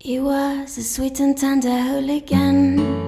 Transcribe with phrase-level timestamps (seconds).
[0.00, 3.07] He was a sweet and tender hooligan,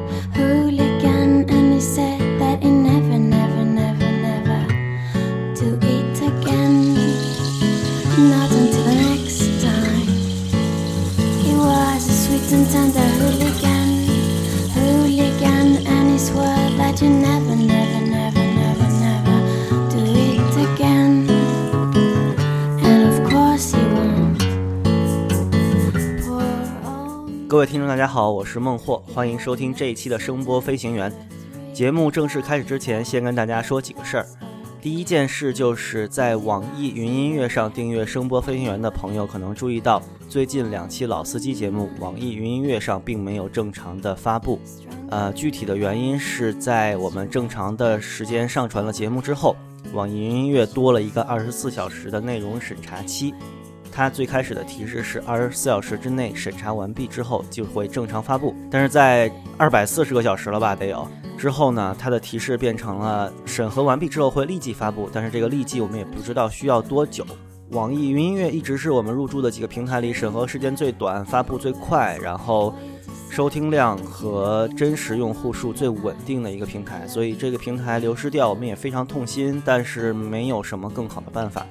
[27.71, 31.13] 听众，大家好，我是孟获，欢迎收听这一期的声波飞行员。
[31.73, 34.27] 节目正式开始之前，先跟大家说几个事儿。
[34.83, 44.59] 第一件事就是在网易云音乐上订阅声波飞行员的朋友可能注意到，最近两期老司机节目网易云音乐上并没有正常的发布。
[45.09, 49.55] 呃，具体的原因是在我们正常的时间上传了节目之后，
[49.93, 53.33] 网易云音乐多了一个二十四小时的内容审查期。
[53.93, 67.27] 它最开始的提示是二十四小时之内审查完毕之后就会正常发布，但是在二百四十个小时了吧得有之后呢，它的提示变成了审核完毕之后会立即发布，但是这个立即我们也不知道需要多久。
[67.71, 72.75] 网易云音乐一直是我们入驻的几个平台里审核时间最短、发布最快，然后
[73.31, 81.65] 收听量和真实用户数最稳定的一个平台，所以这个平台流失掉我们也非常痛心，但是没有什么更好的办法。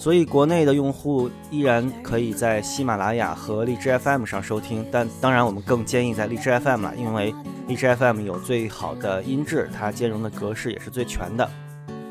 [0.00, 7.34] 所以国内的用户依然可以在喜马拉雅和荔枝 FM 上收听，但当然我们更建议在荔枝 FM 了，因为
[7.68, 11.46] 荔枝 FM 有最好的音质，它兼容的格式也是最全的。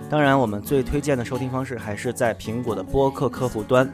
[0.07, 3.91] 当然，我们最推荐的收听方式还是在苹果的播客客户端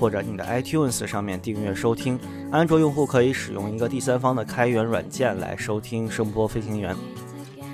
[0.00, 2.18] 或者你的 iTunes 上面订阅收听。
[2.50, 6.96] 安卓用户可以使用一个第三方的开源软件来收听声波飞行员。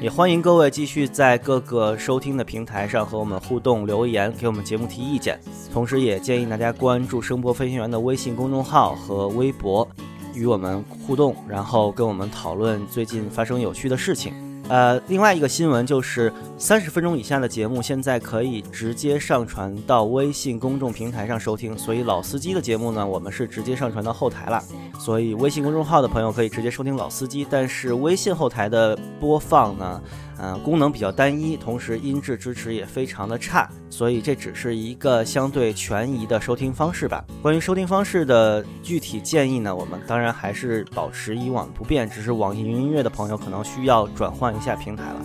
[0.01, 5.39] 也欢迎各位继续在各个收听的平台上和我们互动留言，给我们节目提意见。
[5.71, 9.87] 同时，也建议大家关注声波飞行员的微信公众号和微博，
[10.35, 14.50] 与我们互动，然后跟我们讨论最近发生有趣的事情。
[14.71, 24.63] 呃，另外一个新闻就是，三十分钟以下的节目现在可以直接上传到微信公众平台上收听，所以老司机的节目呢，我们是直接上传到后台了。
[24.97, 30.01] 所以微信公众号的朋友可以直接收听老司机，但是微信后台的播放呢，
[30.41, 37.23] 呃，功能比较单一，同时音质支持也非常的差，所以这只是一个相对权宜的收听方式吧。
[37.43, 45.23] 关于收听方式的具体建议呢，我们当然还是保持以往不变，只是网易云音乐的朋友可能需要转换一下平台了。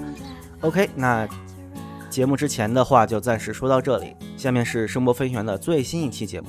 [0.59, 1.25] OK，那
[2.09, 6.47] 节目之前的话就暂时说到这里，下面是声波飞行员的最新一期节目。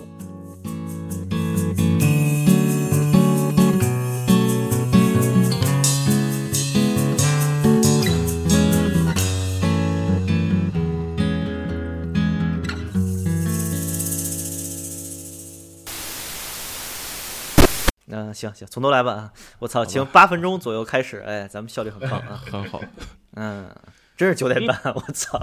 [18.37, 19.33] 行行，从头来吧啊！
[19.59, 22.41] 我操，行，八分钟左右开始，哎，咱们效率很高啊。
[22.53, 22.83] 很好，
[23.35, 23.69] 嗯，
[24.17, 25.41] 真是九点半，我操，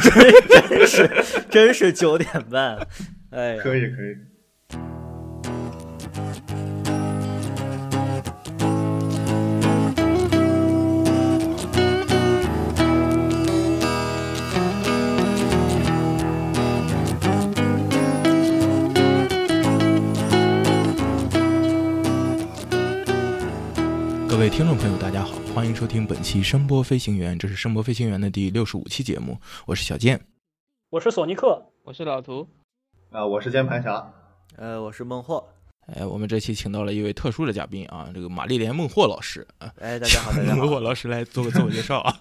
[0.00, 2.78] 真真是真是九点半，
[3.30, 4.16] 哎，可以可以。
[24.42, 30.20] 位听众朋友，大家好，欢迎收听本期声波飞行员，这是声波飞行员的第六十五期节目，我是小健。
[30.90, 32.48] 我是索尼克，我是老图，
[33.12, 34.12] 啊，我是键盘侠。
[34.56, 35.48] 呃，我是孟获，
[35.86, 39.46] 哎，我们这期请到了一位特殊的嘉宾啊，这个玛丽莲孟获老师。
[39.58, 40.56] 啊，哎，大家好，大家好。
[40.56, 42.20] 孟获，老师来做个自我介绍啊。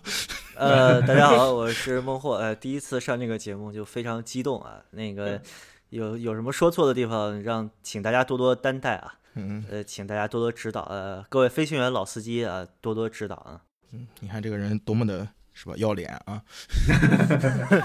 [0.53, 5.41] 呃，大家好，我是孟获，呃，第一次上这个节目就非常激动啊，那个
[5.89, 13.62] 有有什么说错的地方，让请大家多多担待啊，嗯呃，请大家多多指导，呃，各位飞行员老司机啊，多多指导啊。
[13.92, 16.42] 嗯，你看这个人多么的是吧要脸啊！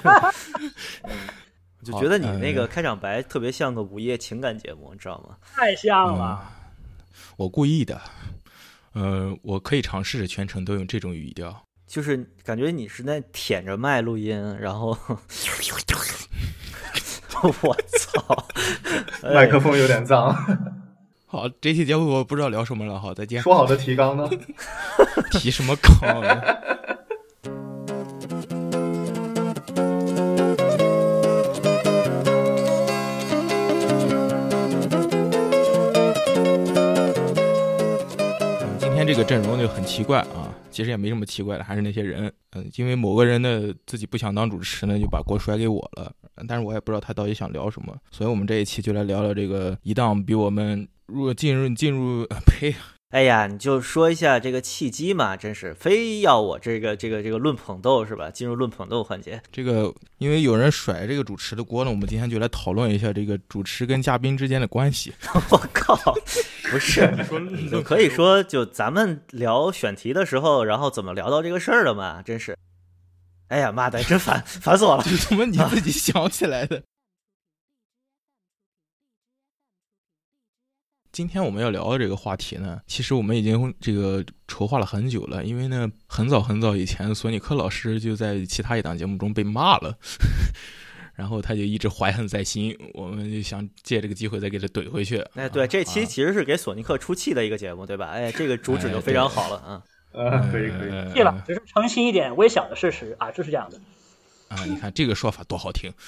[0.03, 0.33] 好
[1.85, 5.37] 就觉得你那个呃开场白特别像个午夜情感节目，你知道吗？
[5.55, 6.53] 太像了。
[7.37, 8.01] 我故意的，
[8.93, 11.63] 呃，我可以尝试着全程都用这种语调。
[11.87, 14.89] 就是感觉你是在舔着麦录音，然后
[17.63, 18.49] 我操，
[19.23, 20.35] 哎麦克风有点脏，
[21.29, 23.43] 好，这期节目我不知道聊什么了，好，再见。
[23.43, 24.31] 说好的提纲呢？
[25.33, 26.23] 提什么纲
[38.79, 42.33] 今天这个阵容就很奇怪啊，其实也没什么奇怪的，还是那些人。
[42.53, 46.13] 嗯，因为某个人的自己不想当主持呢，就把锅甩给我了。
[46.49, 52.75] 但是我也不知道他到底想聊什么，所以我们这一期就来聊聊这个一档比我们入进入进入呃呸。
[53.11, 58.29] 哎呀，你就说一下这个契机嘛，真是非要我这个这个这个论捧逗是吧？
[58.29, 65.15] 进入论捧逗环节，这个因为有人甩这个主持的锅呢，我们今天就来讨论一下这个主持跟嘉宾之间的关系。
[65.51, 65.97] 我靠，
[66.69, 67.09] 不是，
[67.71, 72.21] 就可以说就咱们聊选题的时候，然后怎么聊到这个事儿的嘛？
[72.21, 72.59] 真是，
[73.49, 75.05] 哎呀妈的，真烦，烦死我了！
[75.05, 76.83] 就怎么你自己想起来的？
[81.13, 85.45] 今天我们要聊的这个话题呢，其实我们已经这个筹划了很久了。
[85.45, 89.97] 因为呢，很早很早以前，索尼克老师就在其他一档节目中被骂了，
[91.15, 92.77] 然后他就一直怀恨在心。
[92.93, 95.19] 我们就想借这个机会再给他怼回去。
[95.37, 98.09] 哎，对，这期其实是给索尼克出气的一个节目，对吧？
[98.09, 99.83] 哎，这个主旨就非常好了啊。
[100.17, 101.13] 嗯，可以可以。
[101.13, 103.79] 记了，只是澄清一点微小的事实啊，就是这样的。
[104.49, 105.93] 啊，你看这个说法多好听。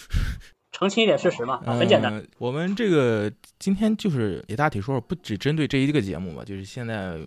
[0.71, 2.23] 澄清一点事实嘛，啊很简单。
[2.39, 7.19] 我们这个今天就是也大体说说，不只针对这一个节目嘛，就是现在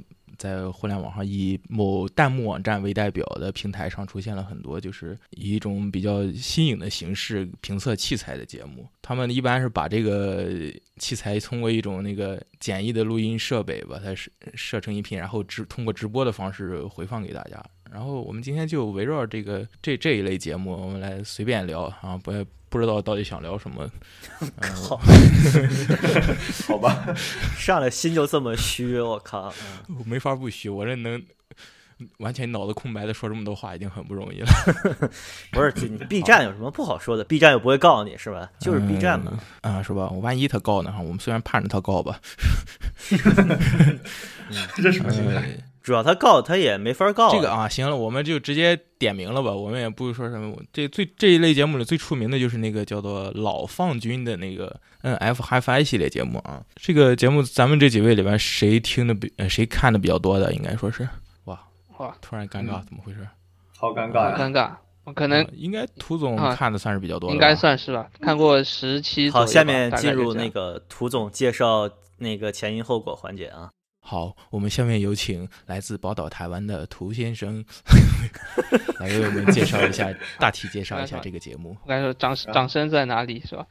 [0.41, 8.87] 在互联网上以某弹幕网站为代表的平台上出现了很多，就是以一种比较新颖的形式评测器材的节目。
[9.03, 10.49] 他们一般是把这个
[10.97, 17.63] 器材通过一种那个简易的录音设备把它设设成音频，然后直通过直播的方式回放给大家。
[17.91, 22.31] 然后我们今天就围绕这个这这一类节目，我们来随便聊啊，不
[22.71, 23.87] 不知道到底想聊什么。
[24.59, 24.97] 靠，
[26.67, 27.13] 好吧，
[27.57, 29.53] 上来心就这么虚，我靠，
[29.99, 31.21] 我没法不虚，我这能
[32.17, 34.47] 完全脑子空白的说这么多话已经很不容易了。
[35.51, 38.49] 不是你 B 站有什么不好说的？B 站又不会告你是吧？
[38.57, 40.09] 就是 B 站嘛，啊是吧？
[40.09, 40.91] 我万一他告呢？
[40.91, 42.19] 哈，我们虽然盼着他告吧。
[44.77, 45.43] 这什么心态？
[45.81, 47.31] 主要他告他也没法告。
[47.31, 49.51] 这个啊，行了，我们就直接点名了吧。
[49.51, 50.55] 我们也不说什么。
[50.71, 56.63] 这最这一类节目里最出名的就是那个叫做老放军的那个 N F HiFi 系列节目啊。
[56.75, 60.53] 这个节目咱们这几位里边谁听的比谁看的比较多的？
[60.53, 61.07] 应该说是
[61.45, 61.59] 哇
[61.97, 63.27] 哇，突然尴尬，怎么回事？
[63.75, 64.35] 好尴尬呀！
[64.37, 64.71] 尴尬，
[65.05, 69.29] 我可能应该涂总看的算是比较多，应该算是吧，看过十期。
[69.31, 73.71] 好，下面进入那个涂总介绍那个前因后果环节啊。
[74.11, 77.63] 好，我们下面有请来自宝岛台湾的涂先生
[78.99, 81.77] 来为我们介绍一下，大体介绍一下这个节目。
[81.81, 83.65] 我该说掌掌声在哪里是吧？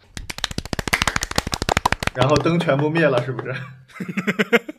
[2.15, 3.55] 然后灯全部灭了，是不是？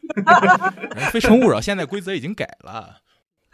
[1.14, 2.98] 非诚勿扰，现在规则已经改了。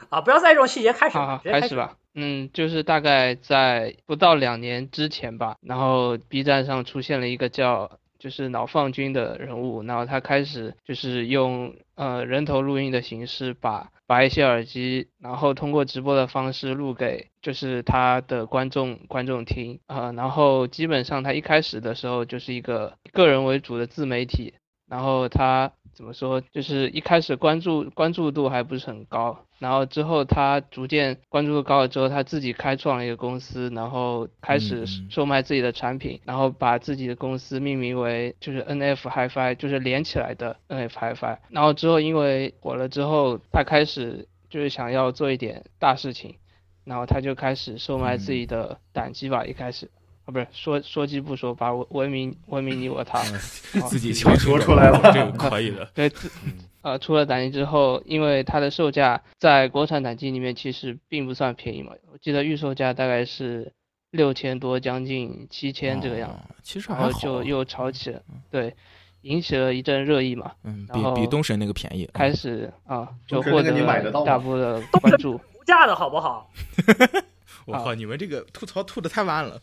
[0.07, 1.98] 啊，不要在这种细节开始，好，开始吧。
[2.15, 8.00] 嗯，就是大概在不到两年之前吧，然后 B 站上出现了一个叫。
[8.19, 24.53] 就是脑放军的人物，然后他开始就是用呃人头录音的形式，把把一些耳机，然后通过直播的方式录给就是他的观众观众听啊，然后基本上他一开始的时候就是一个个人为主的自媒体，
[24.87, 25.71] 然后他。
[25.97, 26.39] 怎么说？
[26.51, 41.39] 就是一开始关注关注度还不是很高，然后之后他逐渐关注度高了之后，他自己开创了一个公司，然后开始售卖自己的产品，然后把自己的公司命名为就是 N F HiFi，就是连起来的 N F HiFi。
[41.49, 46.35] 然后之后因为火了之后，他开始就是想要做一点大事情，
[46.83, 49.89] 然后他就开始售卖自己的胆机吧，一开始。
[50.27, 53.19] 啊，不是说说鸡不说，把文明文明你我他，
[53.88, 55.89] 自己说出来了，这个 可以的。
[55.94, 56.12] 对，
[56.81, 63.72] 呃，出了胆机之后，因为它的售价在国产胆机里面其实并不算便宜嘛，我记得预售价大概是
[64.12, 66.55] 六千多，将近七千这个样子。
[66.62, 68.75] 其实然后就又炒起了，对，
[69.22, 70.51] 引起了一阵热议嘛。
[70.63, 72.05] 嗯，比比东神那个便宜。
[72.13, 73.72] 开始啊，就获得
[74.25, 75.36] 大波的关注。
[75.36, 76.50] 无价的好不好？
[77.65, 79.62] 我靠，你们这个吐槽吐的太慢了。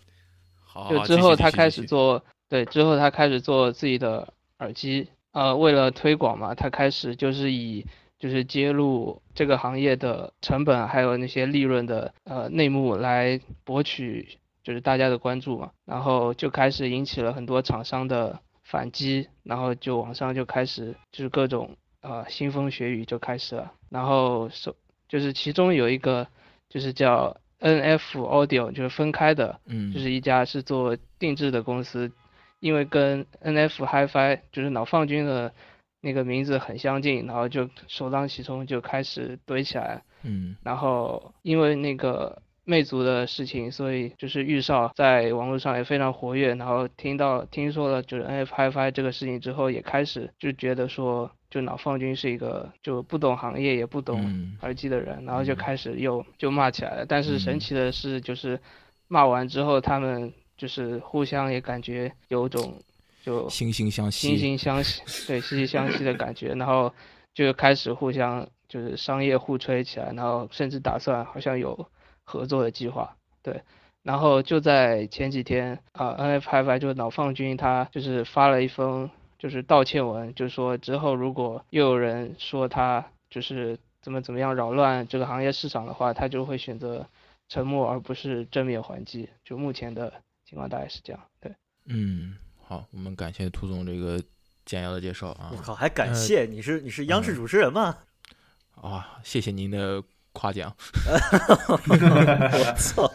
[0.91, 7.87] 就之后他开始做，对，之后他开始做自己的耳机，呃，为了推广嘛，他开始就是以
[8.19, 24.75] 就是揭露这个行业的成本还有那些利润的呃内幕来博取就是大家的关注嘛，然后就开始引起了很多厂商的反击，然后就网上就开始就是各种呃腥风血雨就开始了，然后首
[25.09, 26.27] 就是其中有一个
[26.69, 27.37] 就是叫。
[27.61, 32.13] N F Audio 就是分开的，嗯，就是一家是做定制的公司，
[32.61, 35.53] 因为跟 N F HiFi 就是脑放军的
[36.01, 51.31] 那个名字很相近，然后就首当其冲就开始堆起来，嗯，然后因为那个魅族的事情，所以就是玉少在网络上也非常活跃，然后听到听说了就是 N F HiFi 这个事情之后，也开始就觉得说。
[51.55, 57.07] 就老放军是一个就不懂行业也不懂耳机的人，然后就开始又就骂起来了。
[57.07, 58.59] 但是神奇的是，就是
[59.07, 62.83] 骂完之后，他们就是互相也感觉有种
[63.23, 66.93] 就惺惺相惜，惺惺相惜，对，惺惺相惜的感觉，然后
[67.33, 71.87] 就开始互相就是商业互吹起来，然后甚至打算好像有
[72.25, 73.63] 合作的计划，对。
[74.03, 79.09] 然后就在前几天啊，N F Hi Fi 就是老放军他就是发了一封
[79.39, 87.07] 就是道歉文，就是说之后如果又有人说他就是怎么怎么样扰乱这个行业市场的话，他就会选择
[87.49, 89.29] 沉默而不是正面还击。
[89.45, 90.13] 就目前的
[90.45, 91.55] 情况大概是这样，对。
[91.87, 94.23] 嗯，好，我们感谢涂总这个
[94.65, 95.51] 简要的介绍啊。
[95.53, 97.99] 我靠，还感谢你是你是央视主持人吗？
[98.81, 100.03] 啊，谢谢您的。
[100.37, 100.75] 夸奖，
[101.79, 103.09] 我操，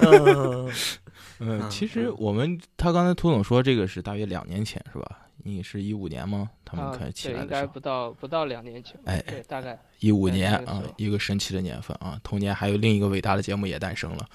[1.40, 5.18] 嗯嗯，其实我们他刚才涂总说这个是大约两年前是吧？
[5.38, 6.50] 你是一五年吗？
[6.64, 14.26] 他们开始起来的应该不到不到两年前，哎，对，大概一五年啊，一个神奇的年份啊，同年还有另一个伟大的节目也诞生了，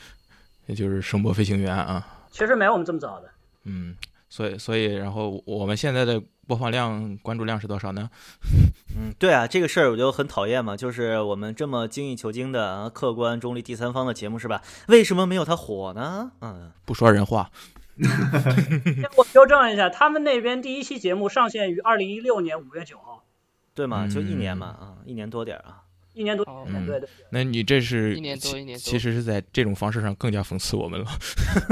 [0.66, 2.06] 也就是声波飞行员啊。
[2.30, 3.30] 其实没有我们这么早的，
[3.64, 3.96] 嗯，
[4.28, 6.22] 所以所以然后我们现在的。
[6.46, 8.08] 播放量、关注量是多少呢？
[8.96, 14.62] 嗯，对啊，这个事儿我就很讨厌嘛，就是我们这么精益求精的、客观中立、第三方的节目是吧？
[14.88, 16.32] 为什么没有它火呢？
[16.40, 17.50] 嗯，不说人话。
[19.16, 23.24] 我纠正一下，他们那边第一期节目上线于二零一六年五月九号，
[23.74, 24.06] 对嘛？
[24.06, 27.08] 就一年嘛，啊，一年多点儿啊，一年多，嗯，对对。
[27.30, 31.06] 那你这是一年多一年多，其实是在这种方式上更加讽刺我们了。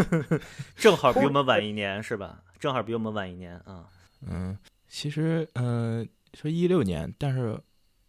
[0.77, 2.39] 正好比我们晚一年是吧？
[2.59, 3.63] 正好比我们晚一年啊。
[3.67, 3.85] 嗯，
[4.89, 7.59] 其实，嗯，说一六年，但是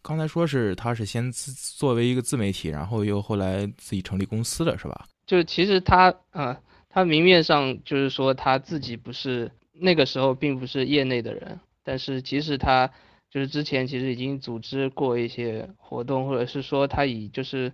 [0.02, 5.06] 刚才说是他是先自作为一个自媒体，然后又后来自己成立公司的是吧？
[5.26, 6.56] 就是其实他，啊，
[6.88, 12.88] 他明面上就是说他自己不是那个时候并不是业内的人，但是其实他
[13.30, 17.72] 就是之前其实已经组织过一些活动，或者是说他以就是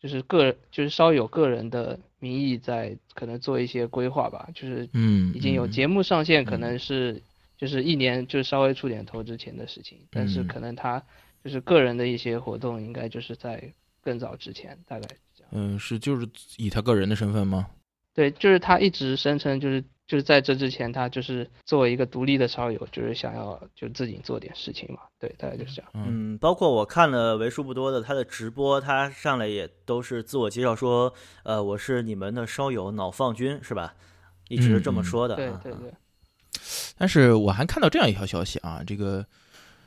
[0.00, 7.20] 就是个人就是稍有个人的名义在可能做一些规划吧，就是嗯，已经有节目上线，可能是。
[7.56, 11.02] 就是一年就稍微出点头之前的事情，但是可能他
[11.44, 15.50] 就是个人的一些活动，应该就是在更早之前，大概这样。
[15.52, 17.68] 嗯，是就是以他个人的身份吗？
[18.14, 25.00] 对，就是他一直声称，就是就是在这之前，他就是作为一个独立的烧友，就是想要就自己做点事情嘛。
[25.18, 25.90] 对，大概就是这样。
[25.94, 33.94] 嗯，包括我看了为数不多的他的直播，他上来也都是自我介绍说，呃，我是你们的烧友脑放君，是吧？
[34.48, 35.36] 一直是这么说的。
[35.36, 35.90] 对对对。
[36.98, 39.24] 但是我还看到这样一条消息啊，这个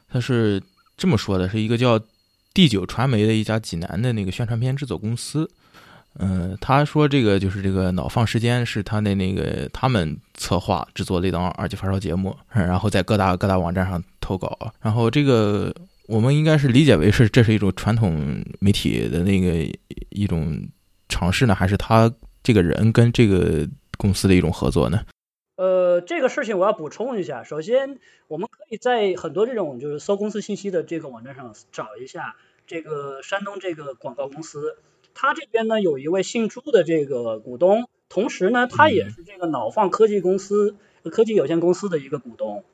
[0.10, 0.62] 他是
[0.98, 2.00] 这么说的，是一个叫
[2.54, 5.50] 第九传媒的一家济南的那个宣传片制作公司，
[6.20, 15.74] 嗯，他说这个就是这个脑放时间是他的那个他们策划制作的一档二级发烧节目， 然后在各大各大网站上投稿，然后这个
[16.08, 19.70] 我们应该是理解为是这是一种传统媒体的那个
[20.10, 20.66] 一种
[21.10, 23.68] 尝试呢，还是他这个人跟这个
[23.98, 25.02] 公司的一种合作呢？
[25.56, 27.44] 呃，这个事情我要补充一下。
[27.44, 32.36] 首先，我们可以在很多这种就是搜公司信息的这个网站上找一下
[32.68, 34.78] 这个山东这个广告公司，
[35.14, 40.76] 他这边呢有一位姓朱的这个股东，同时呢他也是这个脑放科技公司
[41.10, 42.66] 科技有限公司的一个股东，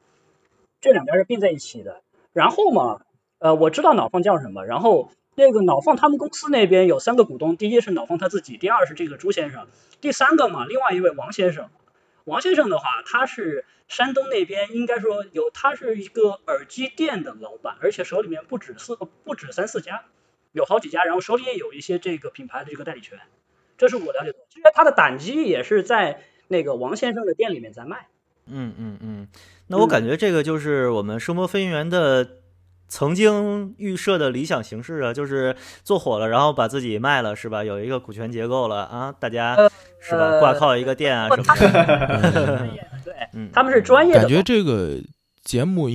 [0.80, 2.02] 这两家是并在一起的。
[2.34, 3.02] 然后嘛，
[3.38, 9.68] 呃，我知道脑放叫什么，然后那个脑放他们公司那边有三个股东，第一是脑放他自己，第二是这个朱先生，
[10.00, 11.70] 第三个嘛，另外一位王先生。
[12.26, 20.06] 王先生的话，他是山东那边，应该说有，他是一个耳机店的老板，而且手里面不止四，不止三四家，
[20.52, 23.20] 有好几家，然后手里也有一些这个品牌的这个代理权，
[23.78, 24.40] 这是我了解的。
[24.50, 28.08] 其实他的胆机也是在那个王先生的店里面在卖。
[28.46, 29.28] 嗯嗯嗯，
[29.68, 32.41] 那我感觉这个就是我们声波飞行员的。
[32.92, 37.64] 曾经预设的理想形式啊，就是做火了，然后把自己卖了，是吧？
[37.64, 39.56] 有一个股权结构了啊，大家
[40.02, 40.40] 是吧？
[40.42, 42.68] 挂靠一个店啊什么的。
[43.06, 44.20] 对，他们是 专业的。
[44.20, 45.00] 感觉这个
[45.42, 45.90] 节目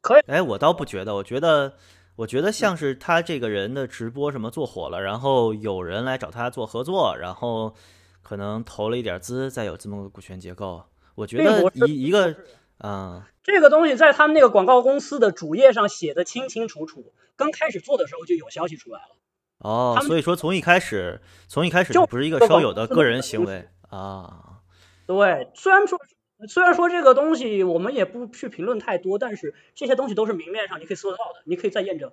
[0.00, 0.22] 可以。
[0.26, 1.74] 哎，我倒不觉得，我觉得，
[2.16, 7.74] 我觉得像是他这个人的直播什么做火了，然后有人来找他做合作，然后
[8.22, 10.82] 可能投了一点资，再有这么个股权结构。
[11.16, 12.36] 我觉得一一个
[12.78, 19.16] 啊，这个东西在他们那个广告公司的主页上写的清清楚楚，刚开始做的时候就有消息出来了。
[19.58, 24.60] 哦，所以说从一开始，从一开始就不是一个烧友的个人行为啊。
[25.06, 25.98] 对，虽然说
[26.46, 32.12] 虽然说这个东西我们也不去评论太多，但是这些东西都是明面上你可以搜得到的，你可以再验证。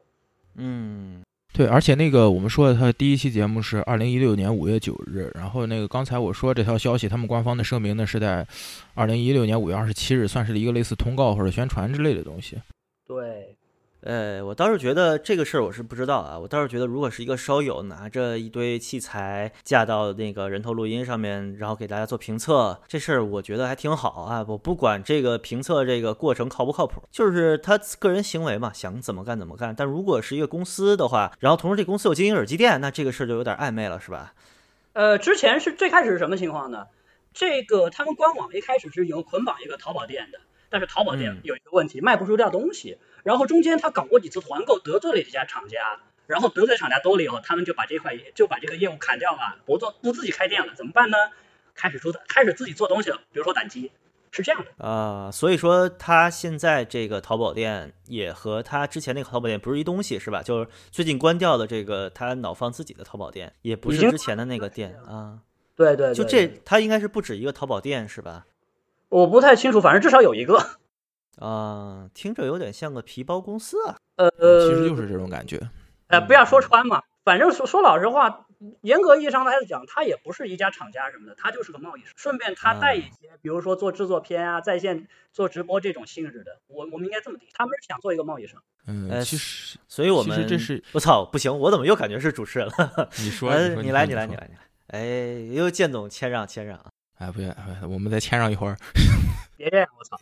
[0.55, 1.23] 嗯。
[1.53, 8.43] 对，而且那个我们说的，他第一期节目是二零一六年五月九日，然后那个刚才我说这条消息，他们官方的声明呢是在
[8.95, 12.57] 二零一六年五月二十七日，算是一个类似通告或者宣传之类的东西。
[13.07, 13.55] 对，
[14.05, 16.37] 呃，我倒是觉得这个事儿我是不知道啊。
[16.37, 24.45] 我倒是觉得，如果是一个烧友拿着一堆器材架到那个人头录音上面，然后给大家做评测，这事儿我觉得还挺好啊。
[24.45, 29.73] 我不管这个评测这个过程靠不靠谱，就是他个人行为嘛，想怎么干怎么干。
[29.73, 34.33] 但如果是一个公司的话，然后同时这公司有经营耳机店，那这个事儿就有点暧昧了，是吧？
[34.91, 36.87] 呃，之前是最开始是什么情况呢？
[37.33, 42.97] 这个他们官网一开始是有捆绑一个淘宝店的，但是淘宝店嗯有一个问题，卖不出掉东西。
[43.23, 51.17] 然后中间他搞过几次团购，得罪了几家厂家，然后得罪厂家多了以后，他们就把这块就把这个业务砍掉了，不做不自己开店了，怎么办呢？
[51.75, 53.91] 开始出开始自己做东西了，比如说胆机，
[54.29, 54.85] 是这样的。
[54.85, 60.43] 啊、所以说他现在这个淘宝店也和他之前那个淘宝店不是一东西，是吧？
[60.43, 65.39] 就是最近关掉的这个他脑放自己的淘宝店，也不是之前的那个店啊。
[65.75, 68.45] 对对对，就这，他应该是不止一个淘宝店，是吧？
[69.09, 70.77] 我不太清楚，反正至少有一个。
[71.39, 73.95] 啊、听着有点像个皮包公司啊。
[74.17, 74.29] 呃，
[74.69, 75.59] 其实就是这种感觉。
[76.07, 78.45] 呃，不要说穿嘛，反正说说老实话，
[78.81, 82.11] 严格意义上来讲，它也不是一家厂家什么的，它就是个贸易商。
[82.15, 88.61] 顺便他带一些，比如说做制作片啊、在线做直播这种性质的，我我们应该这么理解，他们是想做一个贸易商。
[88.85, 93.09] 嗯，呃其实所以我其实们这是我操，不行，我怎么又感觉是主持人了？
[93.17, 94.59] 你说，你 来，你来，你来，你来。
[94.87, 96.91] 哎，又建总谦让，谦让啊。
[97.23, 97.55] 哎，不要，
[97.87, 98.75] 我们再谦让一会儿。
[99.55, 100.17] 别这样，我操！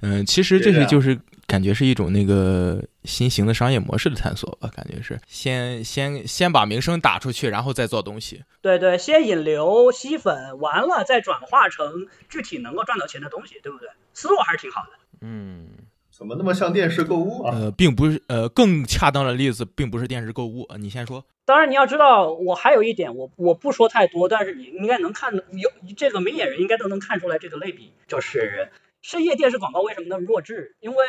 [0.00, 8.42] 嗯，其实这别这样是就是感觉是一种那个新型的商业模式的探索吧，感觉是先先先把名声打出去，然后再做东西。
[8.62, 13.88] 对对，先引流吸粉，完了再转化成具体能够赚到钱的东西，对不对？
[14.14, 14.90] 思路还是挺好的。
[15.20, 15.68] 嗯，
[16.18, 17.54] 怎么那么像电视购物啊？
[17.54, 20.66] 呃，并不是呃，更恰当的例子并不是电视购物。
[20.68, 21.24] 呃你先说。
[21.44, 30.74] 当然，你要知道，我还有一点，我我不说太多，但是你应该能看有这个明眼人应该都能看出来这个类比，就是深夜电视广告为什么那么弱智？
[30.80, 31.06] 因为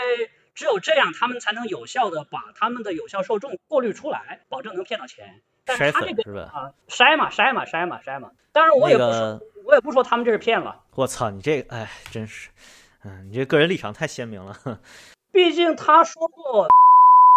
[0.54, 5.42] 只有这样，他们才能有效的把他们的有效受众过滤出来，保证能骗到钱。
[5.66, 6.42] 但他这个粉是吧？
[6.54, 8.30] 啊，筛嘛筛嘛筛嘛筛嘛。
[8.52, 12.50] 当然，我也不说，那个，我也不说他们这是骗了，我操，你这个，哎，真是，
[13.04, 14.82] 嗯，你这个人立场太鲜明了。
[15.32, 16.68] 毕竟他说过，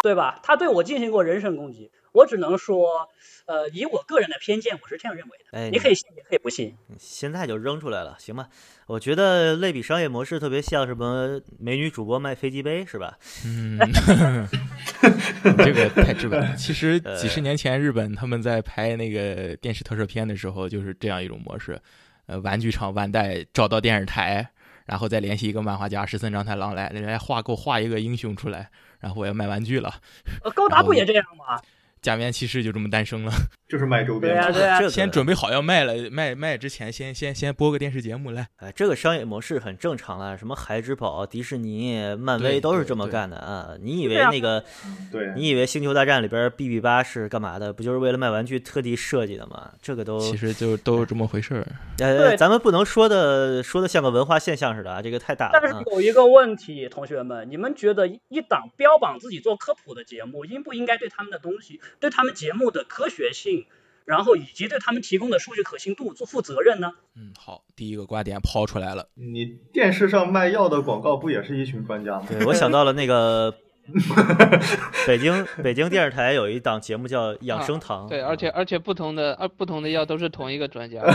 [0.03, 0.40] 对吧？
[0.42, 3.09] 他对我进行过人身攻击，我只能说，
[3.46, 5.59] 呃，以我个人的偏见，我是这样认为的。
[5.59, 6.75] 哎，你可以信，也可以不信。
[6.98, 8.48] 现在就扔出来了，行吧？
[8.87, 13.18] 我觉得类比商业模式特别像什么美女主播卖飞机杯，是吧？
[13.46, 16.57] 嗯，你这个太直白了。
[16.57, 21.79] 其实呃 几十年前，日本他们在拍那个电视特摄片的时候，就是这样一种模式。
[22.27, 24.48] 呃，玩具厂万代找到电视台，
[24.87, 29.95] 然后再联系一个漫画家十三章太郎来，来画给我画一个英雄出来，然后我要卖玩具了。
[30.42, 31.61] 呃，高达不也这样吗？
[32.03, 33.33] 假面骑士就这么诞生了。
[33.73, 34.59] 就是卖周对呀、边嘛。
[34.59, 38.47] 对呀、这先准备好要卖了，卖卖之前先先先播个电视节目来。
[38.57, 43.71] 哎，这个商业模式很正常了，什么孩之宝、迪士尼、漫威都是这么干的啊！
[43.81, 44.62] 你以为那个，
[45.11, 47.73] 对，你以为星球大战里边 BB 八是干嘛的？
[47.73, 49.71] 不就是为了卖玩具特地设计的吗？
[49.81, 51.67] 这个都，其实就都是这么回事儿。
[52.01, 55.83] 呃，对咱们不能说的说的像个文化现象似的啊，这个太大了但是啊。
[55.93, 63.66] 有一个问题，同学们，你们觉得一档标榜自己做科普的节目，应不应该对他们的东西、对他们节目的科学性，
[64.05, 66.92] 然后以及对他们提供的数据可信度做负责任呢？
[67.16, 69.07] 嗯，好，第一个观点抛出来了。
[69.14, 72.26] 你电视上卖药的广告不也是一群专家吗？
[72.28, 73.55] 对，我想到了那个
[75.07, 81.02] 北京北京电视台有一档节目叫《养生堂》，对，而且而且不同的，而不同的药都是同一个专家。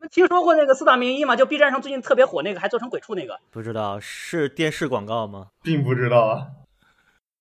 [0.00, 1.36] 们听说过那个四大名医吗？
[1.36, 3.38] 就 B 站上最近特别火那个，还做成鬼畜那个。
[3.50, 5.48] 不知道是电视广告吗？
[5.62, 6.46] 并不知道啊。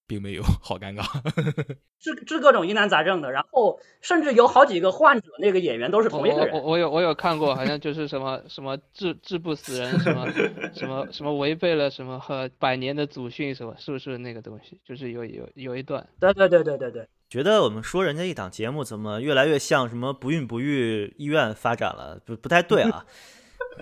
[0.07, 1.03] 并没有， 好尴尬。
[1.99, 6.53] 治治各种疑难杂症的，然后甚至有好几个患者，那个演员都是同一个人。
[6.53, 10.27] 我我我有我有看过，好像就是什么什么治治不死人，什么
[10.73, 14.79] 什么什么违背了什么和百年的祖训什么，是不是那个东西？
[14.85, 23.05] 就是有有有一段，对对对对对对，觉得我们说人家一档节目怎么越来越像什么不孕不育医院发展了，不不太对啊。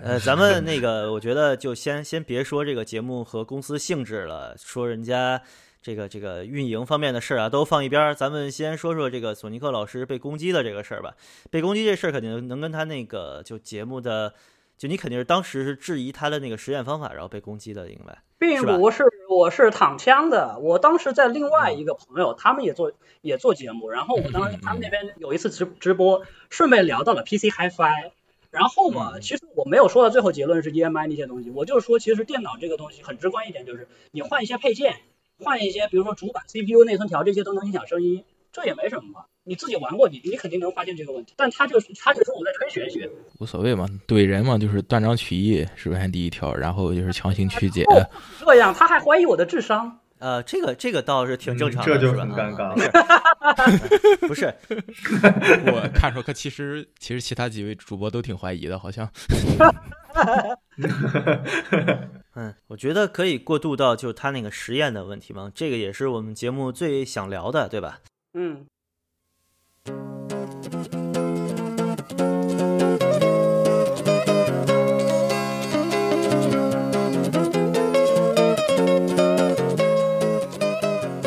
[0.01, 5.41] 呃， 咱们那个，我觉得就先先别说这个节目和公司性质了，说人家
[5.81, 8.15] 这个这个运营方面的事儿啊，都放一边儿。
[8.15, 11.15] 咱们先说说这个索尼克老师被攻击的这个事儿吧。
[11.49, 14.33] 被攻击这事儿肯定能跟他那个就节目的，
[14.77, 18.15] 就你肯定是当时是质疑他的那个实验方法，然后被攻击的，应该。
[18.37, 20.59] 并不是，我是躺枪的。
[20.59, 28.11] 我当时在另外一个朋友，他们也做也做节目，然后我当时他们那边有一次直直播，顺便聊到了 PC HiFi。
[28.55, 34.95] 然后嘛，其实我没有说到最后结论是 EMI 那些东西，我就是说其实电脑这个东西很直观一点，就是你换一些配件，
[35.43, 39.25] 换一些比如说主板、CPU、内存条这些都能影响声音，这也没什么嘛。
[39.43, 41.33] 你自己玩过，你你肯定能发现这个问题。
[41.35, 46.55] 但他就是他就说我在吹玄学，无所谓嘛，怼人嘛，就是断章取义是不是第一条？
[46.55, 49.99] 然后就是强行曲解，哦这样他还怀疑我的智商。
[50.25, 52.73] 呃，这个这个倒是挺正常的，嗯这就是很吧尴尬
[54.27, 54.51] 不是，
[55.71, 59.07] 我看出可其实其实其他几位主播都挺怀疑的，好像。
[62.33, 67.99] 嗯，我觉得可以过渡到就是他那个实验的问题嘛，这个也是我们节目最想聊的，对吧？
[68.33, 68.65] 嗯，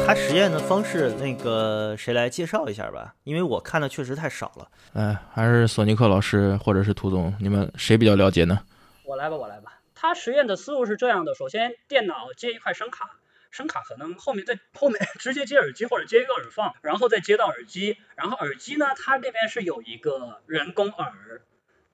[0.08, 3.14] 他实验的方式，那个谁来介绍一下吧？
[3.24, 4.70] 因为我看的确实太少了。
[4.94, 8.58] 哎，还是索尼克老师或者是涂总，你们谁比较了解呢？
[9.04, 9.80] 我来吧，我来吧。
[9.94, 13.18] 他实验的思路是这样的：首先，电脑接一块声卡，
[13.50, 21.42] 声卡可能后面在后面直接接耳机或者接一个耳放，然后再接到耳机，然后耳机呢，它这边是有一个人工耳。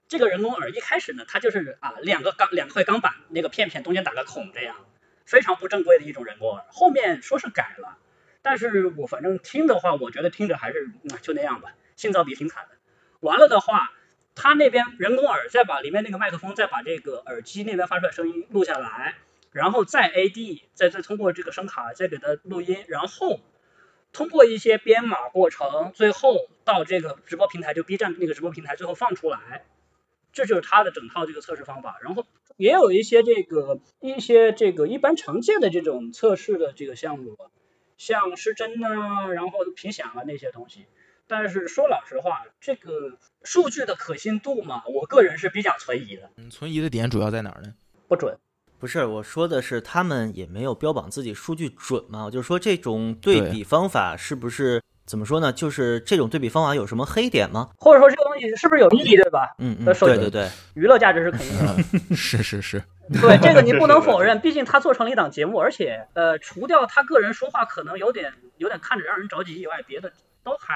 [0.07, 4.77] 这个人工耳一开始呢，它就是啊两个钢两块钢板，那个片片中间打个孔这样，
[5.25, 6.65] 非常不正规的一种人工耳。
[6.69, 7.99] 后面说是改了，
[8.45, 10.91] 但是我反正听的话，我觉得听着还是、
[11.23, 12.77] 就那样吧，信噪比挺惨的。
[13.21, 13.91] 完了的话，
[14.35, 19.17] 他那边人工耳再把里面那个麦克风再把这个耳机那边发出来声音录下来，
[19.51, 23.41] 然后再 AD，再再通过这个声卡再给它录音，然后
[24.13, 29.65] 通过一些编码过程，最后到这个直播平台，就 B 站那个直播平台最后放出来，
[30.35, 31.97] 这就是他的整套这个测试方法。
[32.03, 32.27] 然后
[32.59, 37.39] 也有一些这个一些这个一般常见的这种测试的这个项目，
[37.97, 40.87] 像失真啊，然后频响啊那些东西。
[41.27, 47.75] 但是说老实话，这个数据的可信度嘛，我个人是比较存疑的，嗯，存疑的点主要在哪儿呢？
[48.09, 48.37] 不准。
[48.79, 55.53] 不是，我说的是他们也没有标榜自己数据准嘛，我就是说这种对比方法是不是怎么说呢？
[55.53, 57.71] 就是这种对比方法有什么黑点吗？
[57.77, 59.55] 或者说这个东西是不是有意义，对吧？
[59.59, 62.17] 嗯嗯，对对对，娱乐价值是肯定的。
[62.17, 62.83] 是 是是，
[63.21, 70.13] 对，这个你不能否认， 毕竟他做成了一档节目，而且呃，除掉他个人说话可能有点有点看着让人着急以外，别的
[70.43, 70.75] 都还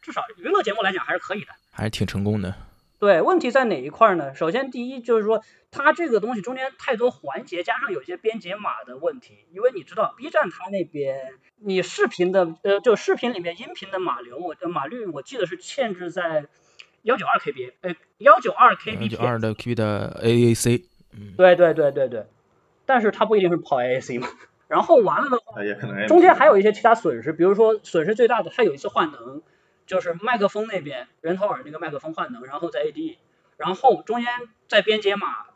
[0.00, 1.48] 至少娱乐节目来讲还是可以的。
[1.70, 2.54] 还是挺成功的。
[3.00, 4.34] 对，问题在哪一块呢？
[4.34, 9.46] 首先，第一就是说，它这个东西中间太多环节，加上有一些编解码的问题。
[9.52, 16.44] 因为你知道，B 站它那边你视频的呃，就视频里面音频的码流，我的码率我记得是限制在
[17.00, 22.26] 幺九二 KB，呃，幺九二 KB 九二的 Q 的 AAC，嗯，对对对对对，
[22.84, 24.28] 但是它不一定是跑 AAC 嘛。
[24.68, 25.62] 然后完了的话，
[26.06, 29.40] 中间还有一些其他损失，比如说损失最大的，它有一次换能，
[29.90, 33.16] 就是麦克风那边人头耳那个麦克风换能，然后再 AD，
[33.56, 34.30] 然后中间
[34.68, 35.48] 再编解码，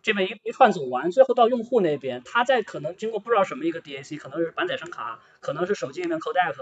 [0.00, 6.54] 这边一一串走完，最后到用户那边，他再可能经过不知道什么一个 DAC，可能是板载声卡，可能是手机里面 codec，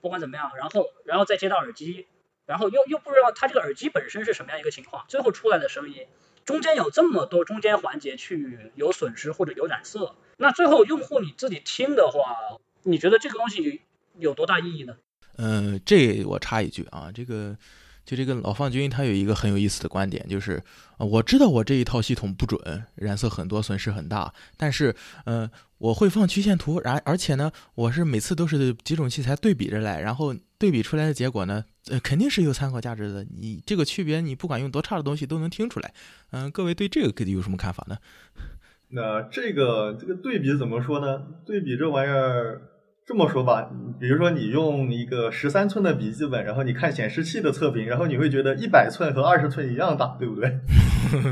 [0.00, 2.06] 不管怎么样，然后然后再接到耳机，
[2.46, 6.06] 然后又又不知道它这个耳机本身是什么样一个情况，最后出来的声音。
[6.44, 13.82] 中间有这么多中间环节去有损失或者有染色，那最后用户你自己听的话，你觉得这个东西
[14.20, 14.96] 有多大意义呢？
[15.42, 17.56] 嗯，这我插一句啊，这个
[18.04, 20.62] 就这个老放军他有一个很有意思的观点，就是
[20.98, 33.24] 呃我知道我这一套系统不准，染色很多，损失很大，但是呃我会放曲线图，然而且呢，我是每次都是几种器材对比着来，然后对比出来的结果呢，呃肯定是有参考价值的。
[33.24, 35.94] 你这个区别，你不管用多差的东西都能听出来。
[36.32, 37.96] 嗯、各位对这个有什么看法呢？
[38.92, 41.22] 那这个这个对比怎么说呢？
[41.46, 42.60] 对比这玩意儿，
[43.10, 43.68] 这么说吧，
[43.98, 50.60] 比如说你用一个十三寸的笔记本，然后你看显示器的测评，然后你会觉得一百寸和二十寸一样大，对不对？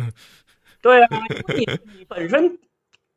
[0.83, 2.59] 对啊，因为你你本身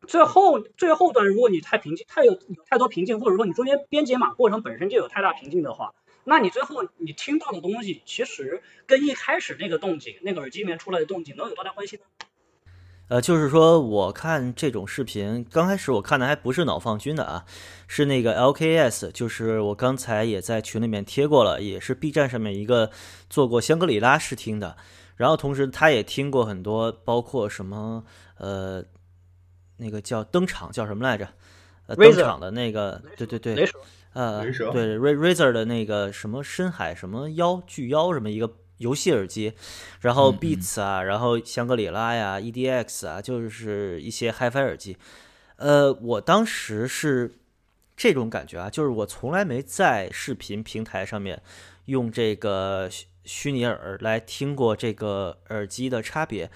[0.05, 12.03] 最后最后端，如果你太瓶颈，太有有太多瓶颈，或者说你中间编解码过程本身就有太大瓶颈的话，那你最后你听到的东西，其实跟一开始那个动静，那个耳机里面出来的动静能有多大关系呢？
[13.11, 17.43] 呃，就是说我看这种视频，刚开始我看的还不是脑放军的啊，
[17.85, 22.89] 是那个 LKS，就是我刚才也在群里面贴过了，也是 B 站上面一个
[23.29, 24.77] 做过香格里拉试听的，
[25.17, 28.05] 然后同时他也听过很多，包括什么
[28.37, 28.81] 呃，
[29.75, 31.27] 那个叫登场叫什么来着？
[31.87, 33.55] 呃，登场的那个，对对对，
[34.13, 38.49] 呃，对 Ra- Razer 的那个什么深海什么妖巨妖什么一个
[38.81, 39.53] 游戏耳机，
[40.01, 44.97] 然后嗯嗯 Beats 啊，然后香格里拉呀、EDX 啊，就是一些 HiFi 耳机。
[45.57, 47.37] 呃，我当时是
[47.95, 51.41] 这种感觉啊，就是我从来没在视频平台上面
[51.85, 56.49] 用这个虚虚拟耳来听过这个耳机的差别。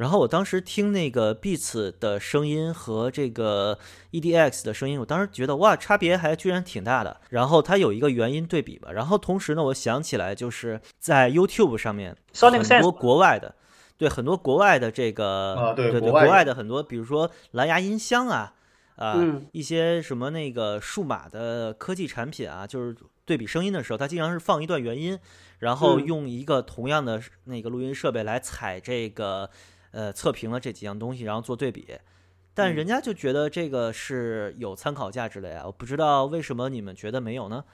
[0.00, 3.78] 然后我当时听那个 Beats 的声音和这个
[4.12, 7.20] EDX 的声音，我当时觉得哇，差别还居然挺大的。
[7.28, 8.92] 然后它有一个原因对比吧。
[8.92, 13.54] 然后同时呢，我想起来就是在 YouTube 上面很多国外的，
[13.98, 18.54] 对很多国外的这个啊对对国外的很多，比如说蓝牙音箱啊。
[18.96, 25.18] 啊、嗯一些什么那个数码的科技产品啊，就是对比声音的时候，它经常是放一段原音，
[25.60, 29.48] 然后嗯用一个同样的那个录音设备来采这个
[29.92, 31.86] 呃测评了这几样东西，然后做对比。
[32.52, 37.64] 但嗯人家就觉得这个是有参考价值的呀，我不知道为什么你们觉得没有呢？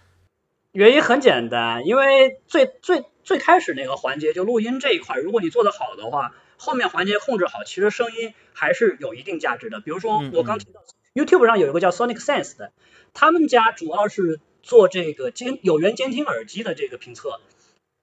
[0.72, 9.80] 原因很简单，因为最最最开始那个环节就录音这一块，如果你做得好的话，后面环节控制好，其实声音还是有一定价值的。
[9.80, 10.82] 比如说我刚提到
[11.14, 12.72] YouTube 上有一个叫 Sonic Sense 的，
[13.14, 17.40] 他们家主要是做这个监有源监听耳机的这个评测，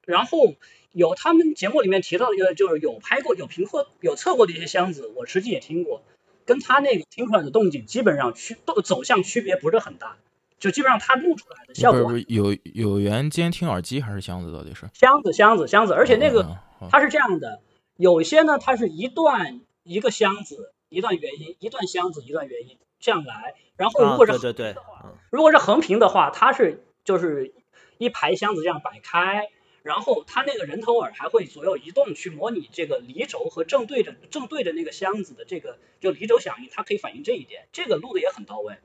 [0.08, 0.56] 然后
[0.94, 6.04] 有他们节目里面提到的一个就是有拍过有评测有测过的一些箱子，我实际也听过，
[6.46, 10.18] 跟他那个听出来的动静基本上区都走向区别不是很大，
[10.60, 14.88] 就基本上他录出来的效果不是不是有有源监听耳机还是箱子到底是？
[14.94, 16.58] 箱子箱子箱子，而且那个
[16.90, 17.60] 它是这样的，
[17.98, 27.54] 有一些呢它是一段一个箱子一段原音，一段箱子一段原音这样来，然后如啊，果是对对对，嗯如果是横屏的话，它是就是
[27.98, 29.50] 一排箱子这样摆开，
[29.84, 38.78] 然后它那个人头耳还会左右移动去模拟这个离轴和正对着正对着那个箱子的这个就离轴响应，它可以反映这一点，这个录的也很到位。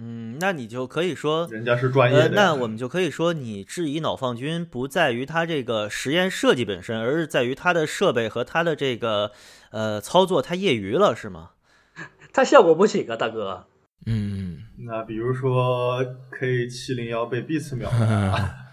[0.00, 2.34] 嗯，那你就可以说人家是专业呃，的。
[2.36, 9.32] 那我们就可以说，你质疑脑放军不在于它这个实验设计本身，而是在于它的设备和它的这个
[9.70, 11.50] 呃操作太业余了，是吗？
[12.32, 13.66] 它效果不行啊，大哥。
[14.06, 15.98] 嗯，那比如说
[16.30, 18.54] K 七零幺被 Beats 秒嗯了，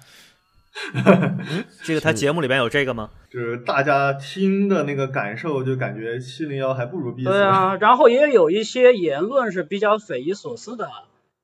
[1.83, 3.09] 这个他节目里边有这个吗？
[3.29, 7.23] 就是大家听的那个感受，就感觉七零幺还不如 Beats。
[7.25, 10.89] 对啊，然后也有一些言论是比较匪夷所思的，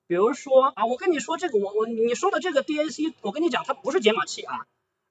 [0.07, 4.55] 比如说啊，我跟你说这个，我我你说的这个 DAC，我跟你讲它不是解码器啊。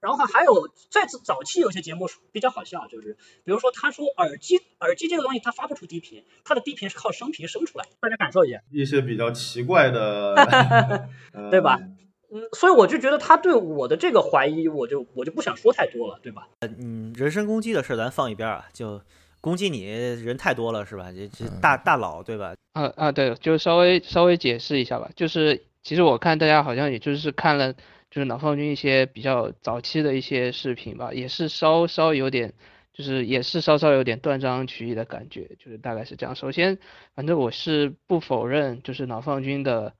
[0.00, 10.34] 然后还有在早期有些节目比较好笑，就是比如说他说耳机耳机这个东西它发不出低频，它的低频是靠声频生出来，大家感受一下，一些比较奇怪的，
[11.34, 11.78] 呃 对吧？
[12.32, 16.48] 嗯，所以我就觉得他对我的这个怀疑，我就我就不想说太多了，对吧？
[16.60, 19.00] 嗯，人身攻击的事咱放一边啊，就
[19.40, 21.10] 攻击你人太多了，是吧？
[21.12, 22.54] 这这大大佬对吧？
[22.72, 32.52] 啊啊，对，就稍微稍微解释一下吧，就是其实我看大家好像也就是看了就是老方军一些比较早期的一些视频吧，也是稍稍有点，
[32.92, 36.36] 就是也是稍稍有点断章取义的感觉，就是大概是这样。
[36.36, 36.78] 首先，
[37.14, 39.94] 反正我是不否认就是老放军的，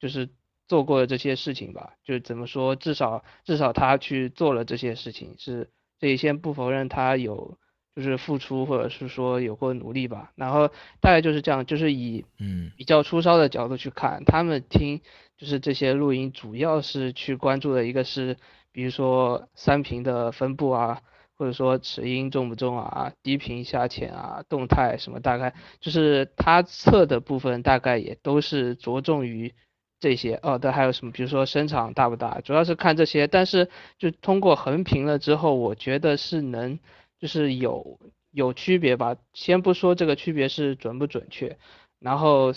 [0.00, 0.28] 就是
[0.68, 7.58] 做过的这些事情吧，就是怎么说，至少至少他去做了这些事情，是这里先不否认他有
[7.94, 10.68] 就是付出或者是说有过努力吧，然后
[11.00, 12.72] 大概就是这样，就是以嗯。
[12.76, 15.00] 比较粗糙的角度去看，他们听
[15.38, 18.36] 就是这些录音，主要是去关注的一个是，
[18.70, 21.00] 比如说三频的分布啊，
[21.36, 29.54] 或者说齿音重不重啊，低频下潜啊，动态什么，大概就是他测的部分大概也都是着重于
[30.00, 30.38] 这些。
[30.42, 33.26] 哦，对，还有什么，比如说声场大不大，主要是看这些。
[33.26, 36.78] 但是就通过横屏了之后，我觉得是能
[37.18, 37.98] 就是有
[38.30, 39.16] 有区别吧。
[39.32, 41.56] 先不说这个区别是准不准确，
[41.98, 42.52] 然后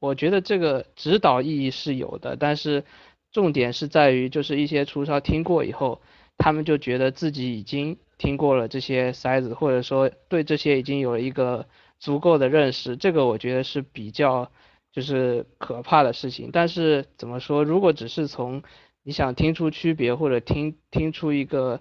[0.00, 2.84] 我觉得这个指导意义是有的，但是
[3.30, 6.02] 重点是在于就是一些粗糙听过以后，
[6.36, 11.66] 他们就觉得自己已经听过了这些塞子，或者说对这些已经有了一个
[11.98, 14.50] 足够的认识，这个我觉得是比较
[14.92, 16.50] 就是可怕的事情。
[16.52, 18.62] 但是怎么说，如果只是从
[19.02, 21.80] 你想听出区别，或者听听出一个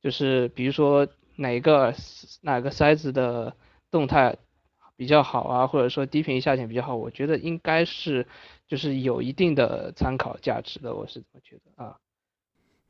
[0.00, 1.94] 就是比如说哪个
[2.40, 3.54] 哪个塞子的
[3.90, 4.36] 动态
[4.96, 8.26] 比较好啊，或者说低频下潜比较好，我觉得应该是
[8.66, 11.98] 就是有一定的参考价值的，我是这么觉得啊。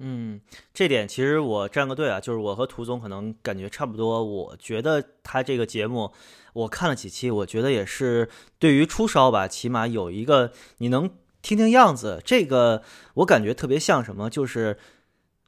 [0.01, 0.41] 嗯，
[0.73, 4.25] 这点其实我站个队啊，就是我和涂总可能感觉差不多。
[4.25, 6.13] 我觉得他这个节目，
[6.53, 8.29] 我看了几期，我觉得也是
[8.59, 11.09] 对于初烧吧，起码有一个你能
[11.43, 12.21] 听听样子。
[12.25, 12.83] 这个
[13.15, 14.77] 我感觉特别像什么，就是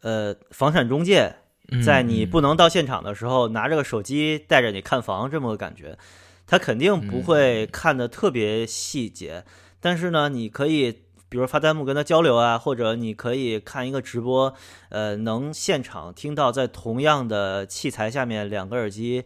[0.02, 1.34] 呃，房产中介
[1.72, 5.98] 嗯在你不能到现场的时候，拿着个手机带着你看房，这么个感觉。
[6.46, 9.44] 他肯定不会看的特别细节，
[9.80, 14.54] 但是呢，你可以比如发弹幕跟他交流啊，或者你可以看一个直播，
[14.90, 19.24] 呃，能现场听到在同样的器材下面两个耳机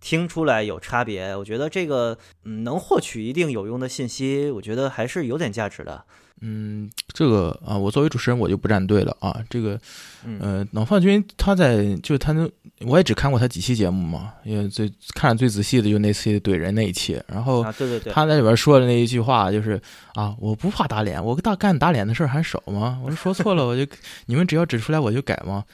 [0.00, 1.34] 听出来有差别。
[1.36, 6.04] 我觉得这个嗯，能获取一定有用的信息，我觉得还是有点价值的。
[6.40, 9.42] 嗯，这个啊，我作为主持人我就不站队了啊。
[9.50, 9.78] 这个，
[10.24, 12.48] 嗯呃，脑放军他在就是他那，
[12.86, 17.20] 我也只看过他几期节目嘛，因为最看的最仔细的就那期怼人那一期。
[17.26, 19.80] 然后啊，对对对，他在里边说的那一句话就是
[20.14, 23.00] 啊，我不怕打脸，我大干打脸的事儿还少吗？
[23.04, 23.90] 我说说错了我就
[24.26, 25.64] 你们只要指出来我就改吗？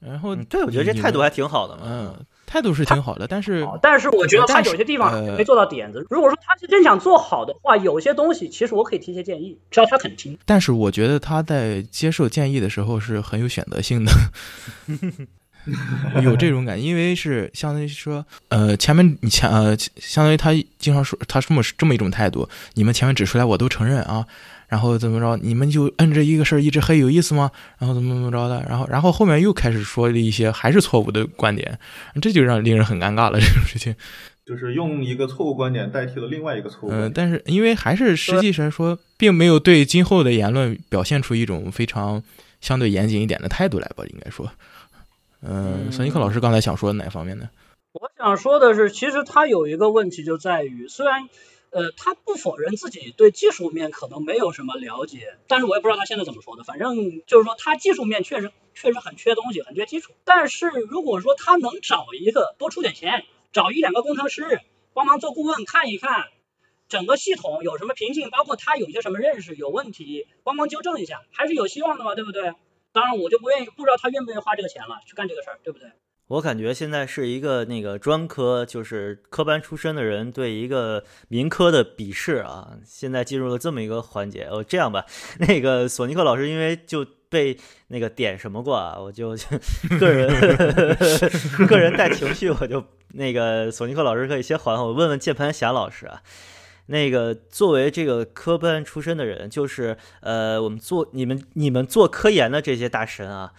[0.00, 1.82] 然后嗯对我觉得这态度还挺好的嘛。
[1.86, 6.06] 嗯，态度是挺好的，但是但是我觉得他有些地方呃没做到点子。
[6.08, 10.38] 如果说他是真想做好的话，有些东西其实我可以提些建议，只要他肯听。
[10.44, 14.12] 但是我觉得他在接受建议的时候是很有选择性的，
[16.22, 24.24] 有这种感觉，因为是相当于说，呃，前面你前呃，相当于他经常说他这么这么一种态度，你们前面指出来我都承认啊，
[24.74, 27.48] 然后怎么着，你们就摁着一个事儿一直黑有意思吗？
[27.78, 31.78] 然后怎么怎么着的，然后然后后面又开始说了一些还是错误的观点，
[32.20, 33.94] 这就让令人很尴尬了这种事情。
[34.44, 37.12] 就是用一个错误观点代替了另外一个错误观嗯、点。
[37.14, 42.20] 但是因为还是实际上说，并没有对今后的言论表现出一种非常
[42.60, 44.50] 相对严谨一点的态度来吧，应该说。
[45.42, 47.48] 嗯，嗯索尼克老师刚才想说哪方面呢？
[47.92, 51.28] 我想说的是，其实他有一个问题就在于，虽然
[51.74, 56.62] 呃他不否认自己对技术面可能没有什么了解，但是我也不知道他现在怎么说的。
[56.62, 60.12] 反正就是说他技术面确实确实很缺东西，很缺基础。
[60.24, 64.60] 但是如果说他能找一个多出点钱，找一两个工程师
[64.92, 66.28] 帮忙做顾问看一看。
[66.86, 72.52] 整个系统有什么瓶颈，包括他有些什么认识有问题，帮忙纠正一下，还是有希望的嘛，对不对？
[72.92, 75.88] 当然，我就不愿意，不知道他愿不愿意花这个钱了，去干这个事儿，对不对？
[76.28, 82.78] 我感觉现在是一个那个专科，就是科班出身的人对一个民科的鄙视啊。
[82.84, 84.44] 现在进入了这么一个环节。
[84.44, 85.04] 哦，这样吧，
[85.38, 87.58] 那个索尼克老师因为就被
[87.88, 89.36] 那个点什么过啊，我就
[90.00, 90.28] 个人
[91.68, 92.82] 个人带情绪，我就
[93.12, 96.22] 那个索尼克老师可以先缓缓，我问问键盘侠老师啊。
[96.86, 103.52] 那个作为这个科班出身的人，就是呃，我们做你们你们做科研的这些大神啊，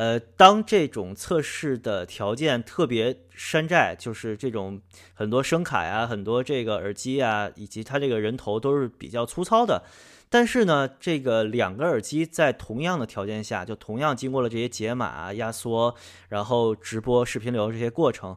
[0.00, 4.80] 呃，当这种测试的条件特别山寨，就是这种
[5.12, 9.82] 很多声卡呀、很多这个耳机啊，以及它这个人头都是比较粗糙的。
[10.30, 15.94] 但是呢，这个两个耳机在同样的条件下，就同样经过了这些解码、压缩，
[16.30, 18.34] 然后直播视频流这些过程，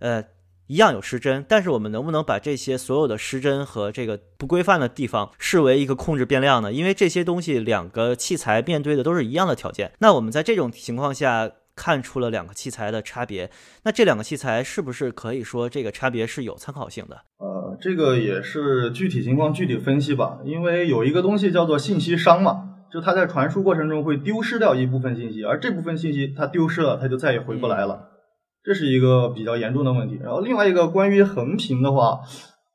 [0.00, 0.22] 呃，
[0.68, 1.44] 一样有失真。
[1.48, 6.72] 但是我们能不能把这些所有的失真和这个不规范的地方视为一个控制变量呢？
[6.72, 9.90] 因为这些东西两个器材面对的都是一样的条件。
[9.98, 13.50] 那我们在这种情况下看出了两个器材的差别，
[13.84, 17.22] 那这两个器材是不是可以说这个差别是有参考性的？
[17.38, 28.07] 呃，这个也是具体情况具体分析吧，因为有一个东西叫做信息熵嘛，就它在传输过程中会丢失掉一部分信息，而这部分信息它丢失了，它就再也回不来了，
[28.68, 30.20] 这是一个比较严重的问题。
[30.22, 32.20] 然后另外一个关于横屏的话，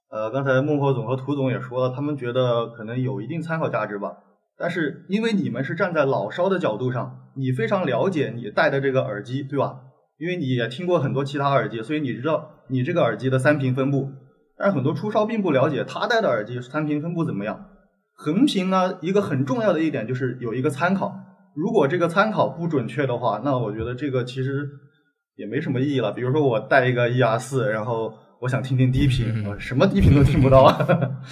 [0.09, 4.11] 呃，刚才孟获总和涂总也说了，他们觉得可能有一定参考价值吧。
[4.57, 9.81] 但是因为你们是站在老烧的角度上，你非常了解你戴的这个耳机，对吧？
[10.17, 14.09] 因为你也听过很多其他耳机，所以你知道你这个耳机的三频分布。
[14.57, 17.65] 但是很多初烧并不了解他戴的耳机三频分布怎么样。
[18.15, 21.13] 横屏呢，一个很重要的一点就是有一个参考。
[21.55, 24.67] 如果这个参考不准确的话，那我觉得这个其实
[25.35, 26.11] 也没什么意义了。
[26.11, 30.87] 比如说我带一个 ER 四，然后我想听听低频，我什么低频都听不到啊。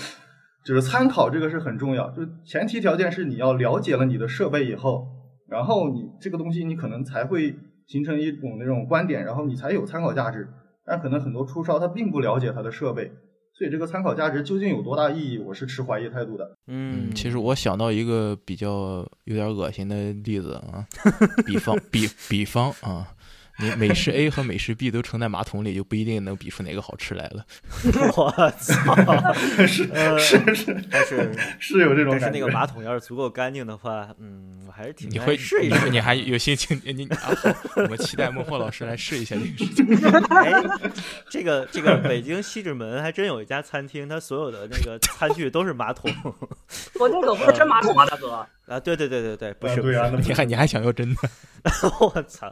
[0.65, 5.07] 就是参考这个是很重要，就前提条件是你要了解了你的设备以后，
[5.49, 7.55] 然后你这个东西你可能才会
[7.87, 10.47] 形成一种那种观点，然后你才有参考价值。
[10.85, 13.11] 但可能很多初烧他并不了解他的设备，
[13.53, 16.57] 所以这个参考价值究竟有多大意义，我是持怀疑态度的。
[16.67, 20.85] 嗯，其实我想到一个比较有点恶心的例子啊，
[21.45, 23.07] 比方比比方啊，
[23.61, 27.45] 你美式 A 和美式 B 都盛在马桶里，就不一定能比出哪个好吃来了。
[28.17, 29.33] 我操，
[29.67, 32.29] 是呃是是但是是有这种但是。
[32.31, 35.85] 那个马桶要是足够干净的话，嗯，我还是挺你会试一试。
[35.85, 36.79] 你你还有心情？
[36.83, 37.29] 你你啊，
[37.75, 39.85] 我们期待孟获老师来试一下这个事情。
[40.35, 40.51] 哎，
[41.29, 46.09] 这个这个北京西直门还真有一家餐厅，它所有的那个餐具都是马桶
[46.99, 48.47] 我那个不是真马桶吗，大哥。
[48.67, 48.79] 啊！
[48.79, 51.29] 对对对对对，不是不是，啊对啊，你还你还想要真的？
[51.99, 52.49] 我操，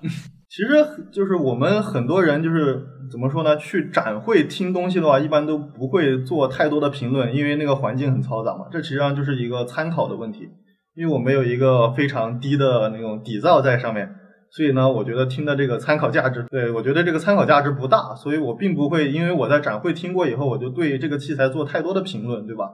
[0.50, 3.56] 其实就是我们很多人就是怎么说呢？
[3.58, 8.66] 去展会听东西的话，一般都不会做太多的评论，因为那个环境很嘈杂嘛。
[8.72, 10.50] 这实际上就是一个参考的问题，
[10.96, 14.10] 因为我没有一个非常低的那种底噪在上面，
[14.50, 22.72] 所以呢，我觉得听的这个参考价值，对我觉得这个参考价值不大，所以我并不会因为我在展会听过以后，我就对这个器材做太多的评论，对吧？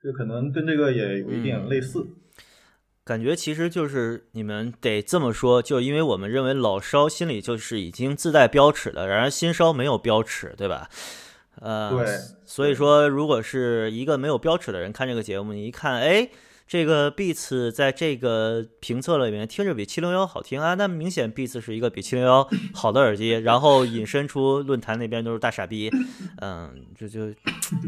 [0.00, 2.06] 这可能跟这个也有一点类似。
[3.04, 10.88] 感觉其实就是你们得这么说，就因为我们认为老烧心里就是已经自带标尺的，然而新烧没有标尺，对吧？
[11.60, 12.06] 呃，对
[12.46, 16.28] 所以说如果是一个没有标尺的人看这个节目，你一看，哎。
[16.72, 25.90] 这个 Beats 在这个评测里面听着比七零幺好听啊，那明显 Beats 是一个比七零幺好的耳机，然后引申出论坛那边都是大傻逼，
[26.40, 27.30] 嗯，这就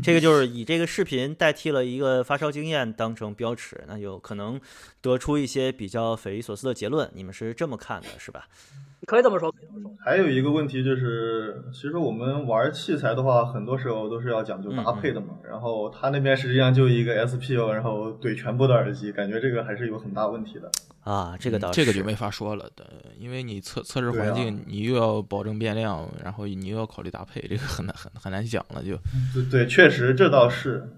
[0.03, 4.61] 这个就是以这个视频代替了一个发烧经验当成标尺，那有可能
[5.01, 7.11] 得出一些比较匪夷所思的结论。
[7.15, 8.47] 你们是这么看的，是吧？
[9.07, 9.91] 可以这么说，可以这么说。
[10.05, 15.29] 还有一个问题就是，其实我们玩器材的话，很多时候都是要讲究搭配的嘛。
[15.49, 20.71] 然后他那边实际上就一个 SPO，然后怼全部的耳机，感觉这个还是有很大问题的。
[21.05, 22.85] 啊，这个倒是、这个就没法说了的，
[23.19, 28.97] 因为你测测试环对境，你又要保证变量，然后你又要考虑搭配，这个很难很很难讲了就。
[29.33, 30.89] 对对，确实这倒是。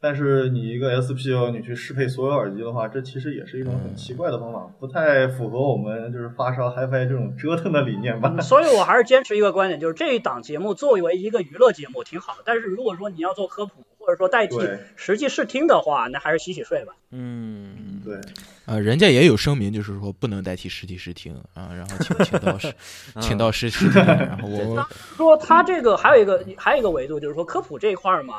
[0.00, 8.34] 但是你一个 SPO，你去适配所有耳机的话，这其实也是一种很奇怪的方法，不太符合我们就是发烧 HiFi 这种折腾的理念吧。
[8.36, 14.56] 嗯所以我还是坚持一个观点，就是这一档节目作为一个娱乐节目挺好的，但是如果说你要做科普或者说代替
[14.94, 16.92] 实际试听的话，那还是洗洗睡吧。
[17.10, 18.20] 嗯，对，
[18.66, 22.74] 呃，人家也有声明，就是说不能代替实体试听啊，然后请请到实
[23.20, 24.86] 请到实实体，然后我
[25.16, 28.34] 说他这个还有一个还有一个维度，就是说科普这一块儿嘛，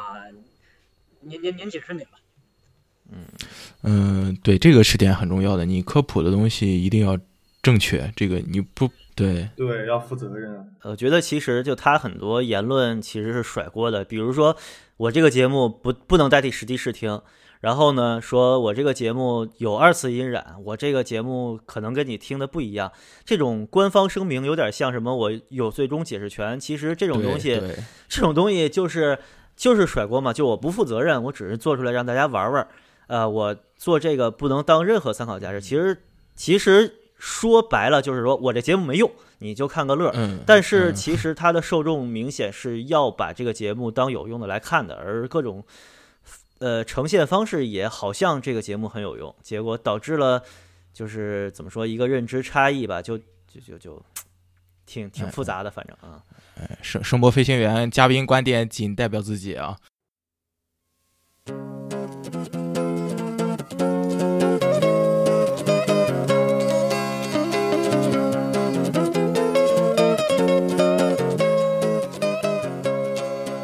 [1.22, 2.12] 您您您解释您吧。
[3.12, 3.26] 嗯
[3.84, 7.18] 嗯，对，这个是点很重要的，你科普的东西一定要
[7.62, 10.66] 正确，这个你不对，对，要负责任啊。
[10.84, 14.58] 我觉得其实就他很多言论其实是甩锅的，比如说
[14.98, 17.22] 我这个节目不不能代替实地试听，
[17.62, 22.92] 然后呢说我这个节目有二次音染，我这个节目可能跟你听的不一样，
[23.24, 27.62] 这种官方声明有点像什么我有最终解释权，其实这种东西
[28.10, 29.18] 这种东西就是
[29.58, 32.68] 就是甩锅嘛，就我不负责任，我只是做出来让大家玩玩，
[33.08, 35.60] 呃，我做这个不能当任何参考价值。
[35.60, 36.04] 其实
[36.36, 40.12] 其实说白了就是说我这节目没用，你就看个乐。
[40.14, 45.64] 嗯，但是嗯其实它的受众明显是要把这个节目当有用的来看的，而各种
[46.60, 50.44] 呃呈现方式也好像这个节目很有用，结果导致了
[50.94, 54.02] 就是怎么说一个认知差异吧，就就就就
[54.88, 56.24] 挺挺复杂的，反正啊。
[56.82, 59.78] 声声波飞行员嘉宾观点仅代表自己啊。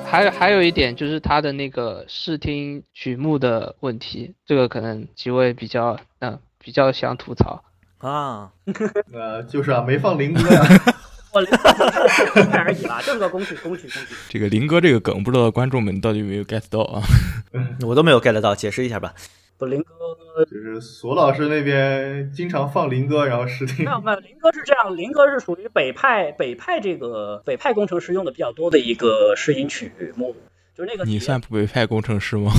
[0.06, 7.64] 还有还有一点就是他的那个视听曲目的问题，这个可能几位比较嗯、比较想吐槽。
[7.98, 8.52] 啊，
[9.12, 10.62] 呃，就是啊，没放林哥呀。
[11.34, 14.16] 我这而已啦，就是个工具工具工具。
[14.30, 17.02] 这个林哥这个梗，不知道观众们到底有没有 get 到啊？
[17.86, 19.14] 我都没有 get 到，解释一下吧。
[19.58, 23.92] 不，林哥就是索老师那边经常放林哥，然后试听没。
[23.92, 30.36] 有没有，林哥是这样，林哥是属于北派北派这个北派工程师用的比较多的一个试音曲目，
[30.76, 32.52] 就是那个你算北派工程师吗？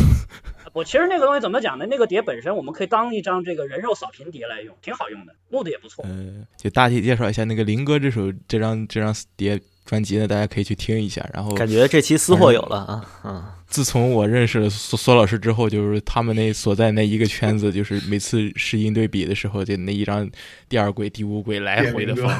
[0.75, 1.87] 我其实那个东西怎么讲呢？
[1.89, 6.05] 那个碟本身我们可以当一张这个人肉扫屏碟来用，挺好用的，录的也不错。
[6.09, 11.25] 嗯，就大体介绍一下那个林哥这首这张这张碟专辑呢，大家可以去听一下。
[11.33, 20.29] 然后感觉这期私货有了啊，嗯，自从我认识了索索老师之后，就是他们那所在那一个圈子，就是每次试音对比的时候，就那一张
[20.69, 22.37] 第二轨、第五轨来回的放。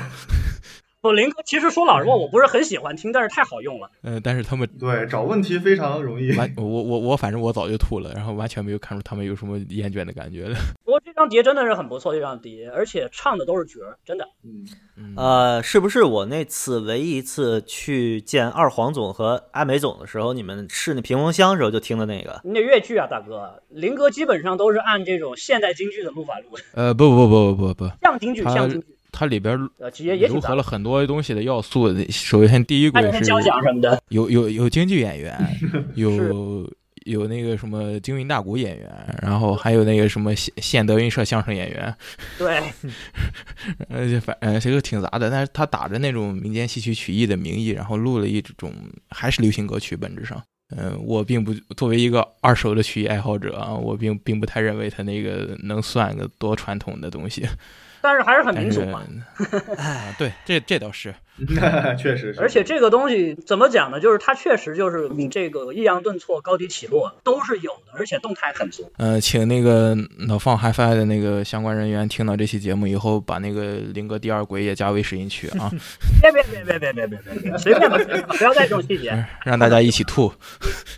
[1.05, 3.91] 不，林哥其实说老实话，我不是很喜欢听，但是太好用了。
[4.01, 6.35] 呃，但是他们对，找问题非常容易。
[6.35, 10.55] 完，我我我反正我早就吐了，然后完全没有看出他们有什么厌倦的感觉的。
[10.83, 14.27] 不过这张碟真的是很不错，这张碟，而且唱的都是角儿，真的。
[14.45, 22.41] 嗯，嗯呃，是不是我那次唯一一次去见二黄总和阿美总的时候，你们试那屏风箱的时候就听的那个？
[22.45, 23.63] 你得越剧啊，大哥。
[23.69, 30.63] 林哥基本上都是按这种现代京剧的录法录的，呃，不不不不不不，像京剧，像京剧，它里边呃，其实也挺杂的糅合了。
[30.65, 31.95] 很多东西的要素。
[32.11, 35.39] 首先第一轨是有交响什么的，有有有京剧演员，
[35.95, 36.69] 有
[37.05, 38.91] 有那个什么京韵大鼓演员，
[39.23, 41.95] 然后还有那个什么县县德云社相声演员，
[42.39, 42.63] 对，
[43.89, 48.73] 呃，就反呃其实挺杂的，但是他打着那种民间戏曲曲艺的名义，然后录了一种
[49.11, 50.43] 还是流行歌曲，本质上。
[50.75, 57.47] 嗯，我并不作为一个二手的曲艺爱好者啊，我并并不太认为他那个能算个多传统的东西。
[58.05, 59.03] 但是还是很民俗嘛。
[59.79, 61.15] 啊，对，这这倒是，
[61.99, 62.41] 确实是。
[62.43, 63.99] 而且这个东西怎么讲呢？
[63.99, 68.93] 就是它确实就是你这个抑扬顿挫、高低起落都是有的，而且动态很足。
[68.99, 69.97] 呃，请那个
[70.29, 75.71] 脑放 HiFi 的那个相关人员听到这期节目以后，把那个林哥第二轨也加为试音曲啊，
[76.21, 79.25] 别别别别别别别别别，随便吧，随便吧，不要带这种细节。
[79.47, 80.31] 让大家一起吐。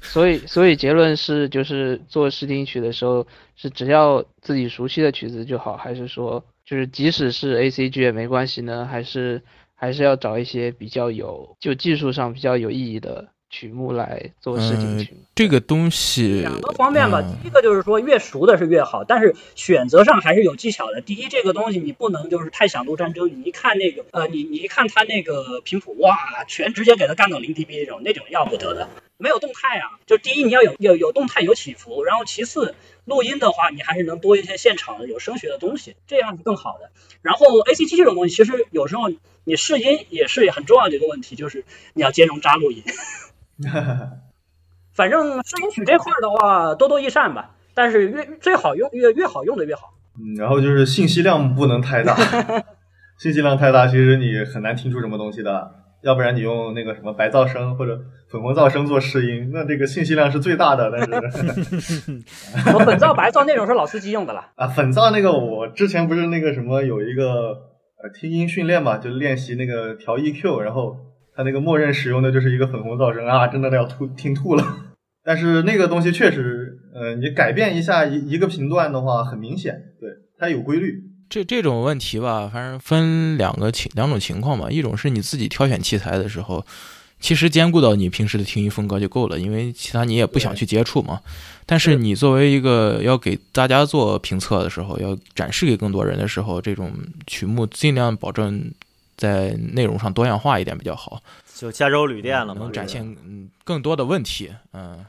[0.02, 8.88] 所以，所以结论是，就是做试听曲的时候，是只要自己熟悉的曲子就好，还是说，就是即使是 A C G 也没关系呢？
[8.90, 9.40] 还是
[9.76, 15.20] 还是要找一些比较有就技术上比较有意义的曲目来做市井曲目。
[15.36, 21.00] 这个东西两个方面吧，嗯第一个就是说越熟的是越好，但是选择上还是有技巧的。
[21.00, 26.16] 第一，这个东西你不能就是太想录战争，你一看那个呃，你你一看他那个频谱，哇，
[26.48, 28.88] 全直接给他干到零 dB 那种，那种要不得的，
[29.18, 30.00] 没有动态啊。
[30.04, 32.74] 就第一你要有有有动态有起伏，然后其次
[33.06, 36.90] 录音的话，你还是能多一些现场的有声学的东西，这样是更好的。
[37.22, 39.04] 然后 ACT 这种东西，其实有时候
[39.44, 42.82] 你试音也是很重要的一个问题，就是你要兼容渣录音。
[44.92, 47.54] 反正试音曲这块儿的话，多多益善吧。
[47.74, 49.94] 但是越最好用越越好用的越好。
[50.18, 52.16] 嗯，然后就是信息量不能太大，
[53.20, 55.82] 信息量太大，其实你很难听出什么东西的。
[56.02, 58.00] 要不然你用那个什么白噪声或者
[58.36, 60.90] 粉红噪声做试音，那这个信息量是最大的。
[60.92, 61.08] 但是
[62.74, 64.48] 我粉噪、白噪那种是老司机用的了。
[64.56, 67.24] 啊，粉噪那个我之前不是那个什么有一个
[68.02, 70.94] 呃听音训练嘛，就练习那个调 EQ，然后
[71.34, 74.62] 它那个默认使用的就是一个粉红噪声啊，真的要吐听吐了。
[75.24, 81.02] 但是那个东西确实，呃，你改变一下一一个频段的话，很明显，对它有规律。
[81.28, 84.68] 这这种问题吧，反正分两个情两种情况吧。
[84.70, 86.64] 一种是你自己挑选器材的时候，
[87.26, 91.20] 其实兼顾到你平时的听音风格就够了，因为其他你也不想去接触嘛。
[91.66, 96.92] 但是你作为一个要给大家做评测的时候，要展示给更多人的时候，这种
[97.26, 98.70] 曲目尽量保证
[99.16, 101.20] 在内容上多样化一点比较好，
[101.52, 104.52] 就加州旅店了嘛，能展现嗯更多的问题。
[104.72, 105.04] 嗯，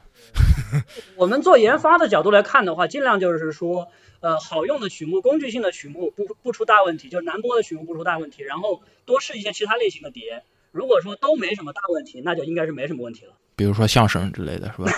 [1.14, 3.86] 我们做研发的角度来看的话，尽量就是说，
[4.18, 10.42] 呃，好用的曲目、工具性的曲目不不出大问题，就是难播的曲目不出大问题，然后多试一些其他类型的碟。
[10.72, 13.32] 如果说都没什么大问题，那就应该是没什么问题了。
[13.56, 14.92] 比如说相声之类的，是吧？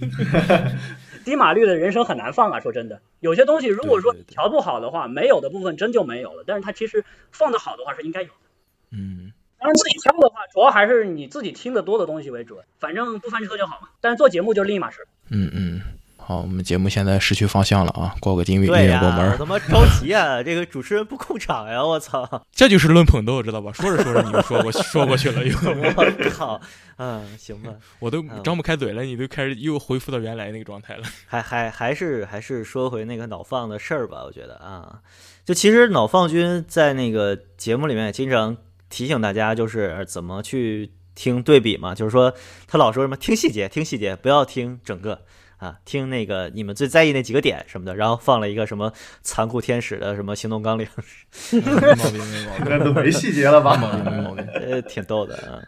[1.24, 6.44] 低码率的人声很难放啊，说真的，有些东西如果说调不好的话，没有的部分真就没有了。
[6.46, 8.34] 但是它其实放的好的话是应该有的。
[8.90, 13.88] 嗯，当然自己挑的话，主要还是你自己听得多的东西为准，反正不翻车就好嘛。
[14.00, 15.08] 但是做节目就是另一码事。
[15.30, 15.80] 嗯嗯，
[16.26, 20.40] 好，我们节目现在失去方向了啊，过个音乐音对呀、乐过门儿，我他妈着急啊！
[20.42, 22.46] 这个主持人不控场呀，我操！
[22.50, 23.70] 这就是论捧逗，知道吧？
[23.72, 25.54] 说着说着你就说过 说过去了，又
[25.94, 26.58] 我靠，
[26.96, 31.02] 嗯，行吧，我都嗯张不开嘴了，你都开始又恢复到原来那个状态了。
[31.26, 35.00] 还还还是还是说回那个脑放的事儿吧，我觉得啊，
[35.44, 38.56] 就其实脑放君在那个节目里面也经常
[38.88, 42.32] 提醒大家，就是怎么去听对比嘛，就是说
[42.66, 45.20] 他老说什么听细节，听细节，不要听整个。
[45.64, 48.92] 啊，听那个你们最在意那几个点什么的，然后放了一个什么
[49.22, 50.86] 残酷天使的什么行动纲领，
[51.52, 53.74] 没毛病，没毛病，那都没细节了吧？
[53.76, 54.46] 没毛病，没毛病。
[54.48, 55.62] 呃，挺逗的啊。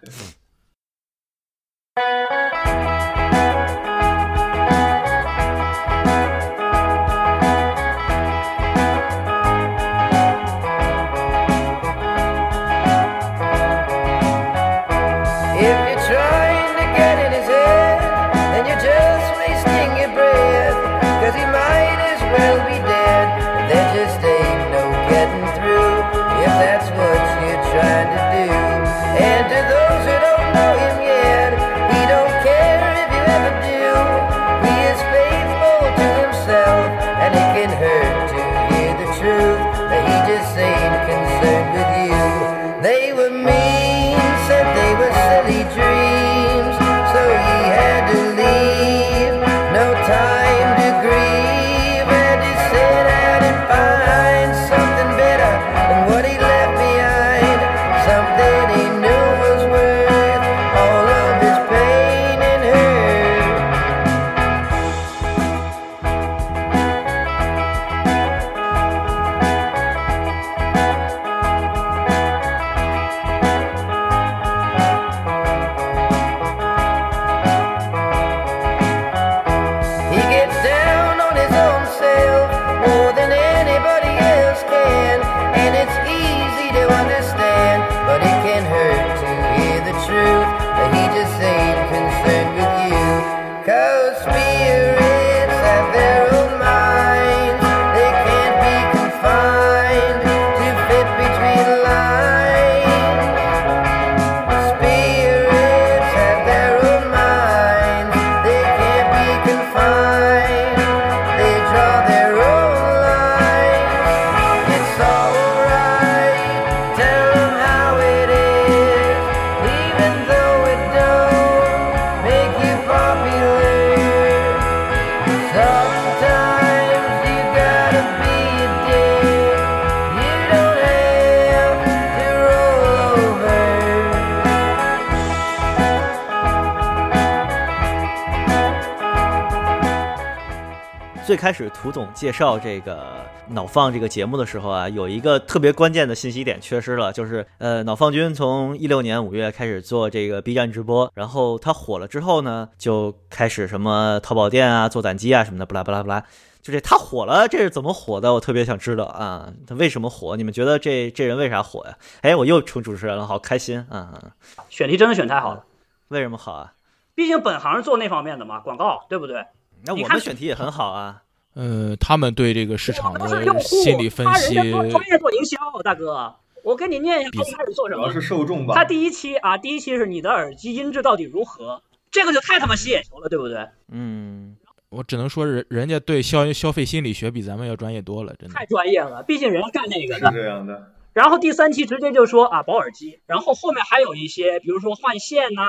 [141.46, 156.20] 开始涂总介绍这个脑放这个节目的时候啊，有一个特别关键的信息点缺失了，就是呃，脑放君从一六年五月开始做这个 B 站直播，然后他火了之后呢，就开始什么淘宝店啊、做胆机啊什么的，不拉不拉不拉。
[156.62, 158.34] 就这他火了，这是怎么火的？
[158.34, 160.36] 我特别想知道啊，他为什么火？
[160.36, 161.96] 你们觉得这这人为啥火呀？
[162.22, 164.20] 哎，我又成主持人了，好开心啊！
[164.68, 165.62] 选题真的选太好了，
[166.08, 166.72] 为什么好啊？
[167.14, 169.46] 毕竟本行是做那方面的嘛，广告对不对？
[169.84, 171.22] 那我们选题也很好啊。
[171.56, 178.02] 呃，他们对这个市场的用户，心理分他析，人家做专业做营销，大哥，我给你念一下他一开始做什么。
[178.02, 178.84] 主要是受众吧他。
[178.84, 183.66] 第一期啊，第一期是你的耳机音质到底如何，这个就太他妈吸眼球了，对不对？
[183.90, 184.54] 嗯，
[184.90, 188.66] 我只能说人人家对消消费心理学比咱们要专业多了，真的太。
[188.66, 190.30] 专业了，毕竟人家干那个是的。
[190.32, 195.62] 这样的，然后第三期直接就说啊保耳机，然后后面还有一些，比如说换线呐、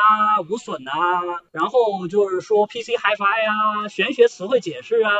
[0.49, 0.91] 无损呐、
[1.53, 5.11] 然后就是说 PC HiFi 啊、玄学词汇解释啊、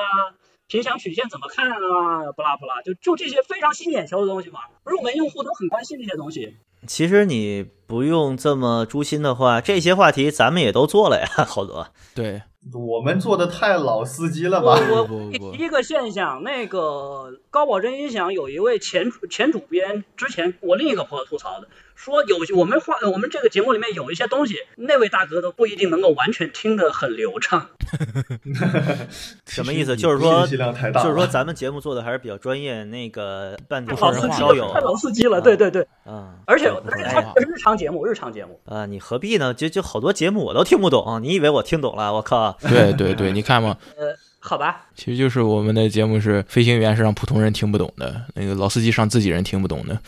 [0.68, 6.58] 平响曲线怎么看啊，不拉不拉，就就这些非常吸眼球的东西嘛，入门用户都很关心这些东西。
[6.86, 11.88] 其实你不用这么诛心的话，这些话题咱们也都做了呀， 好多。
[12.14, 12.42] 对，
[12.74, 14.78] 我们做的太老司机了吧？
[15.10, 27.70] 我提一个现象，那个高保真音响有一位前前主编，之前我另一个朋友吐槽的，说有我们话我们这个节目里面有一些东西，那位大哥都不一定能够完全听得很流畅。
[29.46, 29.96] 什么意思？
[29.96, 31.02] 就是说信息，量太大。
[31.02, 38.60] 就是说咱们节目做的还是比较专业，那个半途老司机了，太老司机了，对对对，啊而且而且是话它是日常节目，日常节目。
[38.66, 39.54] 啊，你何必呢？
[39.54, 42.12] 就就好多节目我都听不懂，你以为我听懂了？
[42.14, 42.58] 我靠！
[42.62, 50.02] 对对对，你看嘛， 呃，好吧，其实就是我们的节目是飞行员是让普通人听不懂的，那个老司机是让自己人听不懂的。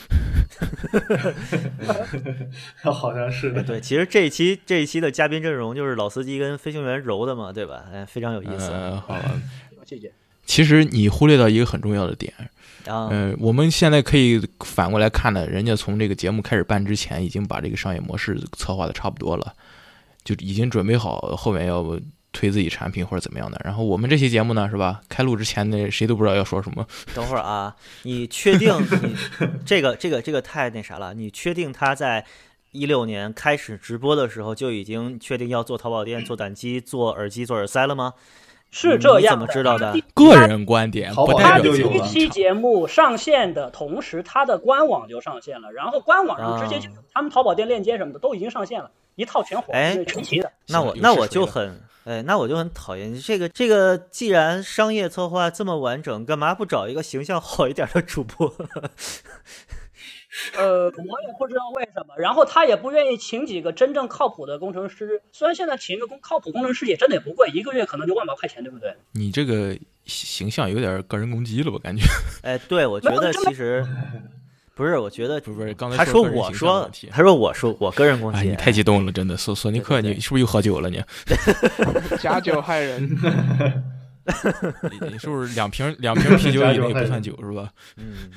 [2.92, 3.64] 好像是的。
[3.64, 7.86] 对，其实这一期这一期的嘉宾阵容就是老司机跟飞行员揉的嘛，对吧？
[7.94, 9.16] 哎，非常有意思呃，好，
[9.86, 10.12] 谢谢。
[10.46, 12.34] 其实你忽略到一个很重要的点，
[12.90, 13.08] 啊。
[13.12, 19.54] 嗯、我们现在可以反过来看呢，人家从这个节目开始办之前，已经把这个商业模式策划的差不多了，
[20.24, 21.86] 就已经准备好后面要
[22.32, 23.60] 推自己产品或者怎么样的。
[23.64, 25.02] 然后我们这期节目呢，是吧？
[25.10, 26.86] 开录之前呢，谁都不知道要说什么。
[27.16, 28.72] 等会儿啊，你确定
[29.04, 29.16] 你
[29.66, 31.14] 这个这个这个太那啥了？
[31.14, 32.26] 你确定他在
[32.72, 38.14] 一六年开始直播的时候就已经确定要做淘宝店、做胆机、做耳机、做耳塞了吗？
[38.72, 50.52] 是这样你怎么知道的个人观点不代表第一期节目上线的同时，他的官网就上线了，然后官网上直接就啊他们淘宝店链接什么的都已经上线了，一套全火，哎是全齐的。
[50.68, 53.98] 那我那我就很哎，那我就很讨厌这个这个。
[53.98, 58.52] 既然商业策划这么完整，干嘛不找一个形象好一点的主播？
[60.58, 65.22] 呃，我也不知道为什么，然后他也不愿意请几个真正靠谱的工程师。
[65.32, 68.96] 虽然现在请一个工靠谱工程师也真的也不贵，一个月可能就万把块钱，对不对？
[69.12, 72.04] 你这个形象有点个人攻击了，我感觉。
[72.44, 73.86] 哎，对，我觉得其实
[74.76, 79.36] 不是，我觉得不是刚才他说我说他说我说我个人攻哎，击，你太激动了，真的。
[79.36, 81.04] 索索尼克，你是不是又喝酒了你？
[82.20, 83.10] 假酒害人。
[85.02, 87.68] 你你是不是两瓶两瓶啤酒以内不算酒是吧？
[87.98, 88.30] 嗯，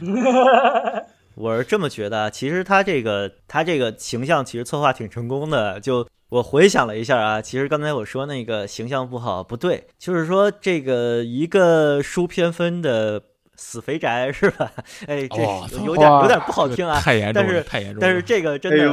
[1.35, 2.30] 我是这么觉得。
[2.30, 5.80] 其实他这个他这个形象其实策划挺成功的。
[5.80, 13.22] 就我回想了一下啊，其实刚才我说那个形象不好不对，就是说这个一个输偏分的
[13.55, 14.72] 死肥宅是吧？
[15.07, 15.43] 哎，这
[15.85, 16.99] 有有点 有点不好听啊。
[17.01, 18.01] 太严重了，但是太严重了。
[18.01, 18.91] 但是这个真的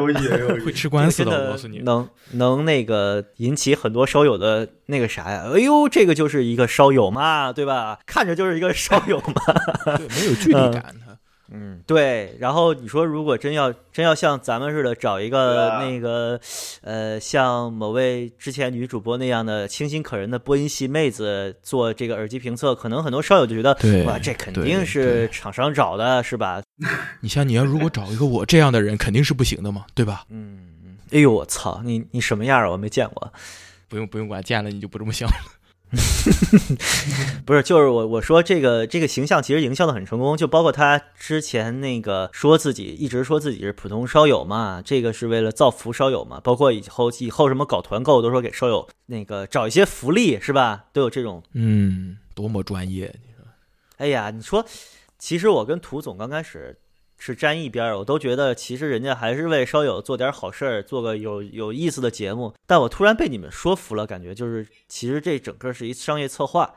[0.64, 1.80] 会吃官司的，我告诉你。
[1.80, 5.50] 能能那个引起很多烧友的那个啥呀？
[5.54, 8.00] 哎呦，这个就是一个烧友嘛，对吧？
[8.06, 9.96] 看着就是一个烧友嘛。
[9.98, 11.09] 对，没 有距离感，他
[11.52, 12.36] 嗯，对。
[12.40, 16.40] 然后你说，如果真要真要像咱们似的找一个啊那个，
[16.82, 23.74] 呃，像某位之前女主播那样的清新可人的播音系妹子做这个耳机评测，可能很多烧友就觉得，
[24.06, 26.62] 哇，这肯定是厂商找的，是吧？
[27.22, 30.24] 你像你要如果找一个我这样的人，肯定是不行的嘛，对吧？
[30.30, 32.70] 嗯，哎呦，我操，你你什么样啊？
[32.70, 33.32] 我没见过。
[33.88, 35.36] 不用不用管，见了你就不这么想了。
[37.46, 50.86] 不是，就是我我说这个这个形象其实营销的很成功，就包括他之前那个说自己一直说自己是普通烧友嘛，这个是为了造福烧友嘛，包括以后以后什么搞团购都说给烧友那个找一些福利是吧？
[50.94, 51.42] 都有这种。
[51.54, 53.14] 嗯，多么专业！
[53.26, 53.44] 你说
[53.98, 54.64] 哎呀，你说，
[55.18, 56.78] 其实我跟涂总刚开始
[57.20, 62.56] 是沾一边儿，我都觉得其实人家还是为烧友做点好事儿，做个有有意思的节目。
[62.66, 66.74] 但我突然被你们说服了，感觉就是其实这整个是一商业策划。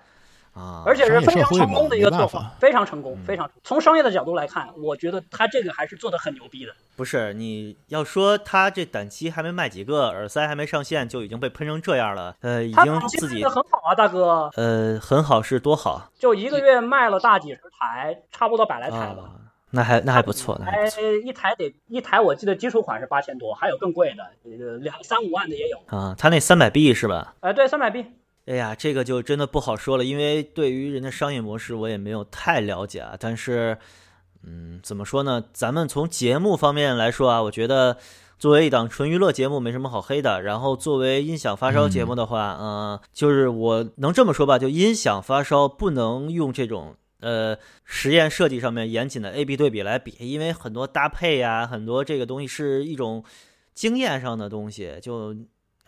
[0.55, 6.72] 啊，而且是非常成功的一个做法法，非常成功，嗯非常从商业的角度来看，我觉得他这个还是做的很牛逼的。
[6.95, 19.22] 不是你要说他这短期还没卖几个，耳塞还没上线就已经被喷成这样了，呃，已他经自己很好啊，大哥，呃很好是多好就一个月卖了大几十台，差不多百来台吧。
[19.22, 19.41] 啊，
[19.75, 20.85] 那还那还不错，那还
[21.25, 25.79] 一台得一台，我记得基础款是八千多，还有更贵的，呃，两三五万的也有。
[25.87, 27.35] 啊，他那三百 B 是吧？
[27.41, 28.05] 哎，对，三百 B，
[28.45, 33.16] 哎呀，这个就真的不好说了，因为对于人的商业模式我也没有太了解啊。
[33.18, 33.79] 但是，
[34.45, 35.43] 嗯，怎么说呢？
[35.55, 37.97] 咱们从节目方面来说啊，我觉得
[38.39, 40.43] 作为一档纯娱乐节目没什么好黑的。
[40.43, 46.97] 然后作为音响发烧节目的话，嗯、就是我能这么说吧，就音响发烧不能用这种。
[47.23, 53.25] 呃，实验设计上面严谨的 A/B 对比来比，因为很多搭配呀、很多这个东西是一种
[53.75, 54.99] 经验上的东西。
[55.01, 55.35] 就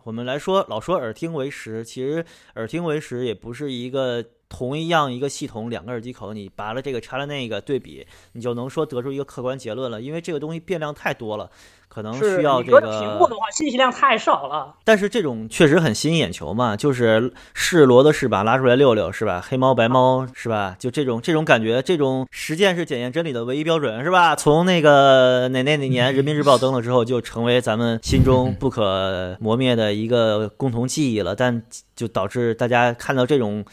[0.04, 2.24] 我们来说，老说耳听为实，其实
[2.54, 4.24] 耳听为实也不是一个
[4.56, 10.00] 同一样一个系统，两个耳机口你拔了这个插了那个对比，你就能说得出一个客观结论了。
[10.00, 11.50] 因为这个东西变量太多了，
[11.88, 13.26] 可能需要这你说屏幕。
[13.26, 14.76] 的话，信息量太少了。
[14.84, 19.44] 但是这种确实很吸引眼球嘛，就是是骡子是马拉出来遛遛是吧？
[19.44, 20.76] 黑猫白猫是吧？
[20.78, 24.36] 就这种这种感觉，这种实践是检验真理的唯一标准是吧？
[24.38, 31.34] 从那个哪哪哪年人民日报登了之后，就成为咱们心中不可磨灭的一个共同记忆了。
[31.34, 31.60] 但
[31.96, 33.64] 就导致大家看到这种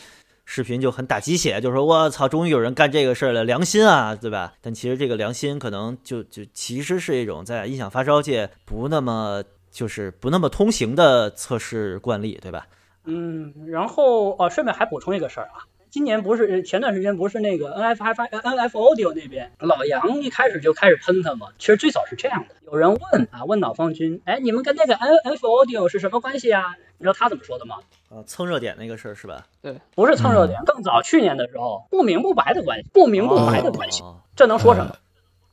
[0.45, 4.53] 视频就很打鸡血，就说我操，终于有人干这个事儿了，良心啊，对吧？
[4.61, 12.67] 但其实这个良心可能就就其实是一种在音响发烧界不那么就是不那么通行的测试惯例，对吧？
[13.05, 26.75] 嗯，然后哦，顺便还补充一个事儿啊，今年不是前段时间不是那个 N F F N F Audio 那边老杨一开始就开始喷他嘛，其实最早是这样的，有人问啊，问脑方军，哎，你们跟那个 N F Audio 是什么关系啊？
[26.97, 27.77] 你知道他怎么说的吗？
[28.11, 29.45] 啊，蹭热点那个事儿是吧？
[29.61, 34.95] 对不是蹭热点，更早去年的时候，不明不白的关系，不明不白的关系，哦这能说什么？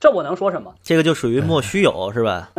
[0.01, 0.75] 这我能说什么？
[0.83, 2.51] 这个就属于莫须有是吧？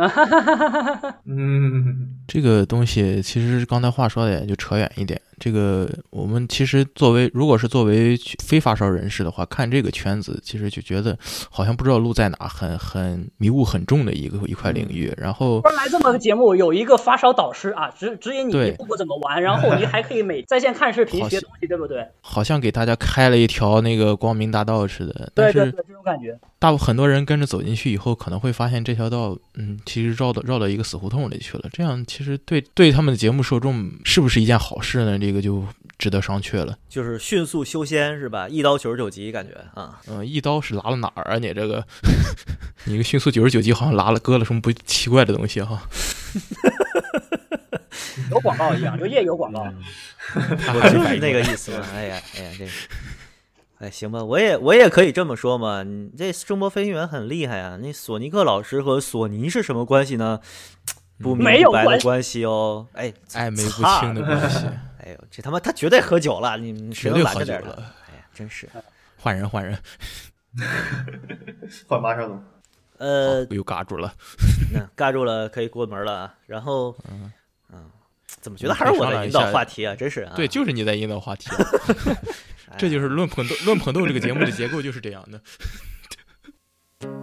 [1.24, 5.20] 嗯，这个东西其实刚才话说的也就扯远一点。
[5.40, 8.14] 这个我们其实作为如果是作为
[8.44, 11.18] 非发烧人士的话，看这个圈子，其实就觉得
[11.50, 15.12] 好像不知道路在哪，很很迷雾很重的一个一块领域。
[15.16, 22.06] 然后原来这么个节目有一个发烧导师啊，指指引你一步步怎么玩，然后你还可以每 在线看视频学东西，对不对？
[22.20, 26.38] 好像给大家开了一条那个光明大道似的，但是对对对，这种感觉。
[26.60, 31.68] 大部很多人跟着走进去以后，可能会发现这条道，嗯，其实绕到绕到一个死胡同里去了。
[31.72, 35.18] 这样其实对对他们的节目受众是不是一件好事呢？
[35.18, 35.66] 这个就
[35.98, 36.76] 值得商榷了。
[36.86, 38.46] 就是迅速修仙是吧？
[38.46, 41.38] 一刀九十九级感觉啊，嗯、一刀是拉了哪儿啊？
[41.38, 41.82] 你这个，
[42.84, 45.82] 你个迅速九十九级好像拉了割了什么不奇怪的东西哈？
[48.30, 49.60] 有广告一样，就夜有广告。
[50.36, 51.86] 我就是那个意思嘛。
[51.94, 52.66] 哎呀哎呀，这。
[53.80, 55.82] 哎，行吧，我也我也可以这么说嘛。
[55.82, 57.78] 你这声波飞行员很厉害啊。
[57.80, 60.38] 那索尼克老师和索尼是什么关系呢？
[61.18, 62.86] 不明不白的关系哦。
[62.92, 64.66] 哎，暧昧不清的关系。
[65.02, 67.74] 哎呦，这他妈他绝对喝酒了，你们谁能绝对拦着点了
[68.10, 68.68] 哎呀，真是。
[69.16, 69.78] 换人换人，
[71.86, 72.42] 换马上总，
[72.98, 74.12] 呃，又嘎住了。
[74.72, 76.34] 那尬住了，可以过门了啊。
[76.46, 77.32] 然后，嗯
[77.72, 77.90] 嗯，
[78.40, 79.94] 怎么觉得还是我在引导话题啊？
[79.94, 80.32] 真是啊。
[80.36, 81.64] 对，就是你在引导话题，哎
[82.78, 85.38] 这就是论捧逗论捧逗这个节目的结构就是这样的。
[85.38, 87.20] 嗯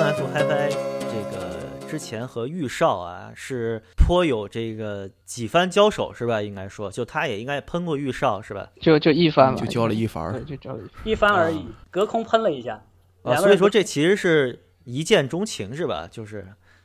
[0.00, 6.40] NF HiFi 这个之前和玉少啊是颇有这个几番交手是吧？
[6.42, 8.68] 应该说，就他也应该喷过玉少是吧？
[8.80, 10.90] 就就一番嘛，就交了一番对，就交了一番。
[11.04, 12.82] 一番而已啊，隔空喷了一下。
[13.22, 16.08] 啊，所以说这其实是一见钟情是吧？
[16.10, 16.46] 就是，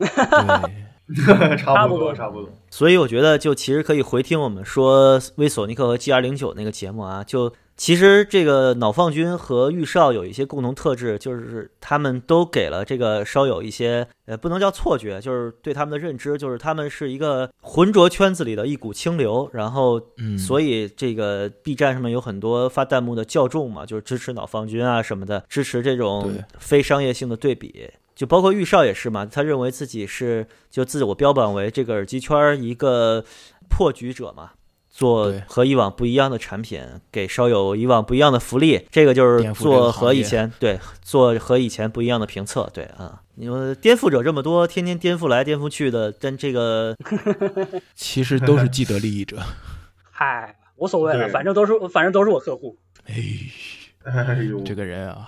[1.07, 2.49] 对，差不不多差不多。
[2.69, 27.89] 所以我觉得就其实可以回听我们说威索尼克和 GR 零九那个节目啊，就其实这个脑放军和玉少有一些共同特质，就是他们都给了这个稍有一些呃不能叫错觉，就是对他们的认知，就是他们是一个浑浊圈子里的一股清流，然后嗯，所以这个 B 站上面有很多发弹幕的教众嘛，就是支持脑放军啊什么的，支持这种对非商业性的对比。
[28.15, 33.25] 就包括玉少也是嘛，他认为自己是就自我标榜为这个耳机圈儿一个
[33.67, 34.51] 破局者嘛，
[34.95, 36.81] 做和以往不一样的产品，
[37.11, 38.87] 给烧友以往不一样的福利。
[38.89, 42.69] 这个就是做和以前对做和以前不一样的评测。
[42.73, 46.95] 对啊，你说颠覆者这么多，天天颠覆来颠覆去的，但这个
[47.93, 49.37] 其实都是既得利益者。
[50.09, 52.77] 嗨，无所谓了，反正都是反正都是我客户。
[53.05, 53.15] 哎，
[54.05, 55.27] 哎呦，这个人啊，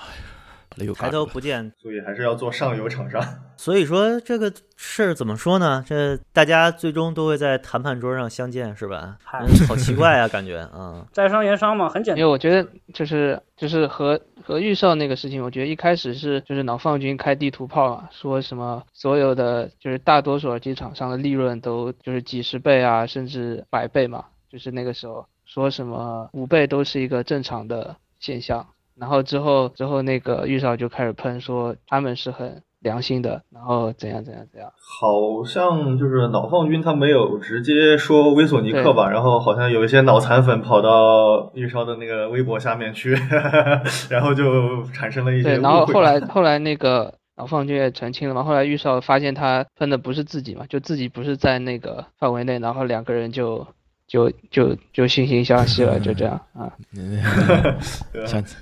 [0.78, 3.22] 了，又抬头不见所以还是要做上游厂商。
[3.58, 5.84] 所以说这个事儿怎么说呢？
[5.88, 9.18] 这大家最终都会在谈判桌上相见，是吧？
[9.34, 12.20] 嗯好奇怪啊，感觉啊， 在商言商嘛，很简单。
[12.20, 28.68] 因为我觉得就是就是和和预售那个事情，我觉得一开始是就是老放军开地图炮啊，说什么所有的就是大多数耳机厂商的利润都就是几十倍啊，甚至百倍嘛，就是那个时候说什么五倍都是一个正常的现象，
[29.00, 34.72] 然后之后之后那个玉少就开始喷说他们是很良心的，然后怎样怎样怎样。
[34.78, 43.16] 好像就是脑放军他没有直接说威索尼克吧，然后好像有一些脑残粉跑到玉少的那个微博下面去，
[44.10, 53.68] 然后就产生了一些对，然后后来 后来那个老放军也澄清了嘛，后来玉少发现他喷的不是自己嘛，就自己不是在那个范围内，然后两个人就
[54.08, 56.72] 就就就惺惺相惜了，就这样 啊。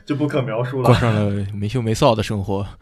[0.05, 0.85] 就不可描述了。
[0.85, 2.67] 过上了没羞没臊的生活。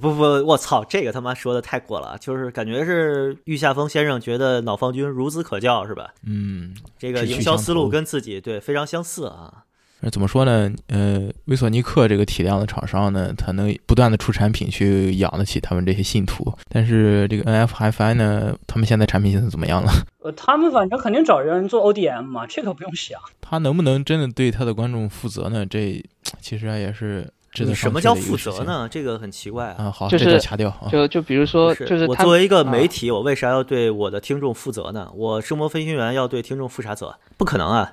[0.00, 6.14] 不不，我操，这个他妈说的太过了，就是感觉是玉下峰先生觉得脑方军孺子可教，是吧？
[6.24, 9.64] 嗯，这个营销思路跟自己对非常相似啊。
[10.02, 10.72] 那怎么说呢？
[10.88, 16.52] 呃，威索尼克这个体量的厂商呢，它能不断的出产品去养得起他们这些信徒。
[16.68, 19.92] 但是这个 NF HiFi 呢，他们现在产品现在怎么样了？
[20.24, 23.20] 呃，他们反正肯定找人做 ODM 嘛，这个不用想。
[23.40, 25.66] 他能不能真的对他的观众负责呢？
[25.66, 26.02] 这
[26.40, 28.58] 其实也是值得什么商榷的一个叫负？
[28.58, 28.88] 责呢？
[28.90, 29.84] 这个很奇怪啊。
[29.84, 30.88] 啊，好，就这段是掐掉啊。
[30.90, 35.10] 就就比如说，不就是我作为一个啊媒体，我为啥要对我的听众负责呢？
[35.14, 37.18] 我声波飞行员要对听众负啥责？
[37.36, 37.92] 不可能啊！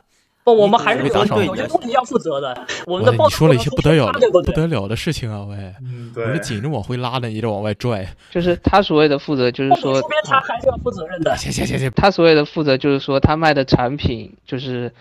[0.56, 2.66] 不，我们还是有没打赏有些东西要负责的。
[2.86, 5.44] 我们的，报你说了一些不得了对不得了的事情啊！
[5.44, 8.08] 喂，嗯，我这对，紧着往回拉呢，你这往外拽。
[8.32, 11.36] 就是他所谓的负责，就是说出边他还是要负责任的。
[11.36, 14.92] 行行行行，他所谓的负责，就是说他卖的产品就是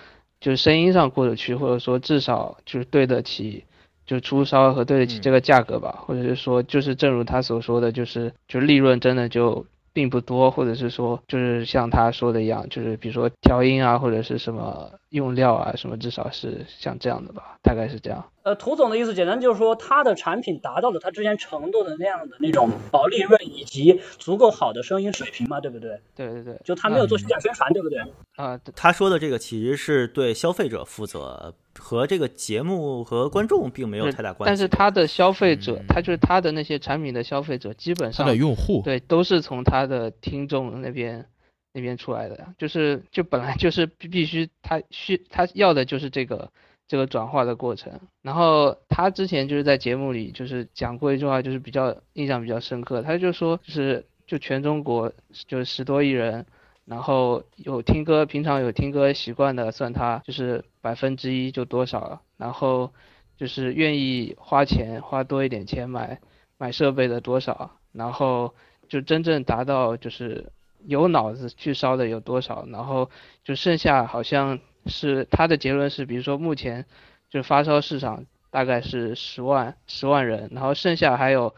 [0.40, 3.64] 就是声音上过得去，或者说至少就是对得起。
[4.06, 9.66] 就出烧和对得起嗯这个价格吧，或者是说，就是正如他所说的，就是就利润真的就
[9.96, 18.22] 并不多，或者是说，就是像他说的一样，就是比如说调音啊，或者是什么用料啊，什么至少是像这样的吧，大概是这样。
[18.42, 25.98] 呃，涂总的意思简单就是说，他的产品达到了他之前承诺的那样的那种保利润以及足够好的声音水平嘛，对不对？
[26.14, 27.98] 对对对，就他没有做虚假宣传，对不对？
[28.36, 34.48] 啊、对他说的这个其实是对消费者负责，和这个节目和观众并没有太大关系。
[34.48, 41.26] 但是他的消费者嗯，他就是他的那些产品的消费者，基本他上的用户，对，都是从他的听众那边
[41.72, 46.50] 那边出来的呀，就是就本来就是 必必须他需他要的就是这个
[46.88, 48.00] 这个转化的过程。
[48.22, 55.12] 然后他之前就是在节目里就是讲过一句话，就是比较印象比较深刻，他就说就是就全中国
[55.46, 56.46] 就是十多亿人。
[56.86, 62.22] 然后有听歌，平常有听歌习惯的，算他就是百分之一就多少了。
[62.36, 62.92] 然后
[63.36, 66.20] 就是愿意花钱花多一点钱买
[66.58, 68.54] 买设备的多少，然后
[68.88, 70.52] 就真正达到就是
[70.86, 73.10] 有脑子去烧的有多少，然后
[73.42, 76.86] 就剩下好像是他的结论是，比如说目前
[77.28, 81.54] 就发烧市场大概是十万十万人，然后剩下还有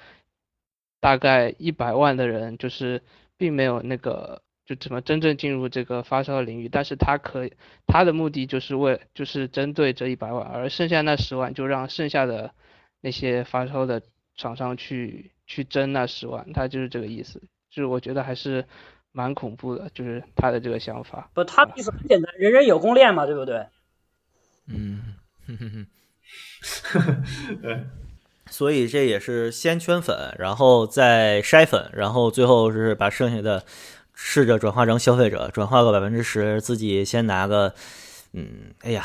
[1.00, 3.02] 大概一百万的人就是
[3.36, 7.52] 并没有那个就怎么真正进入这个发烧领域，但是他可以
[7.86, 12.52] 他的目的就是为就是针对这一百万，而剩下那十万就让剩下的
[13.00, 14.02] 那些发烧的
[14.36, 17.40] 厂商去去争那十万，他就是这个意思。
[17.70, 18.66] 就是我觉得还是
[19.10, 21.30] 蛮恐怖的，就是他的这个想法。
[21.32, 23.66] 不，他的意思很简单，人人有功练嘛，对不对？
[24.66, 25.14] 嗯，
[25.46, 25.86] 哼哼
[27.64, 27.86] 哼，
[28.50, 33.64] 所以这也是先圈粉，然后再筛粉，然后最后是把剩下的
[34.20, 37.72] 试着转化成消费者，转化个百分之十，自己先拿个，
[38.32, 39.04] 嗯，哎呀，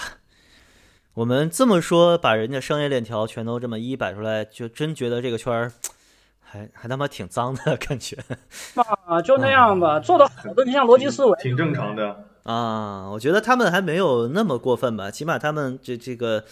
[1.14, 5.72] 我们这么说，把人家商业链条全都这么一摆出来，就真觉得这个圈儿
[6.42, 8.18] 还还他妈挺脏的感觉
[9.06, 12.26] 啊，就那样吧，做的好的，你像逻辑思维，挺正常的。
[12.44, 13.08] 啊！
[13.12, 16.44] 我觉得他们还没有那么过分吧，起码他们这这个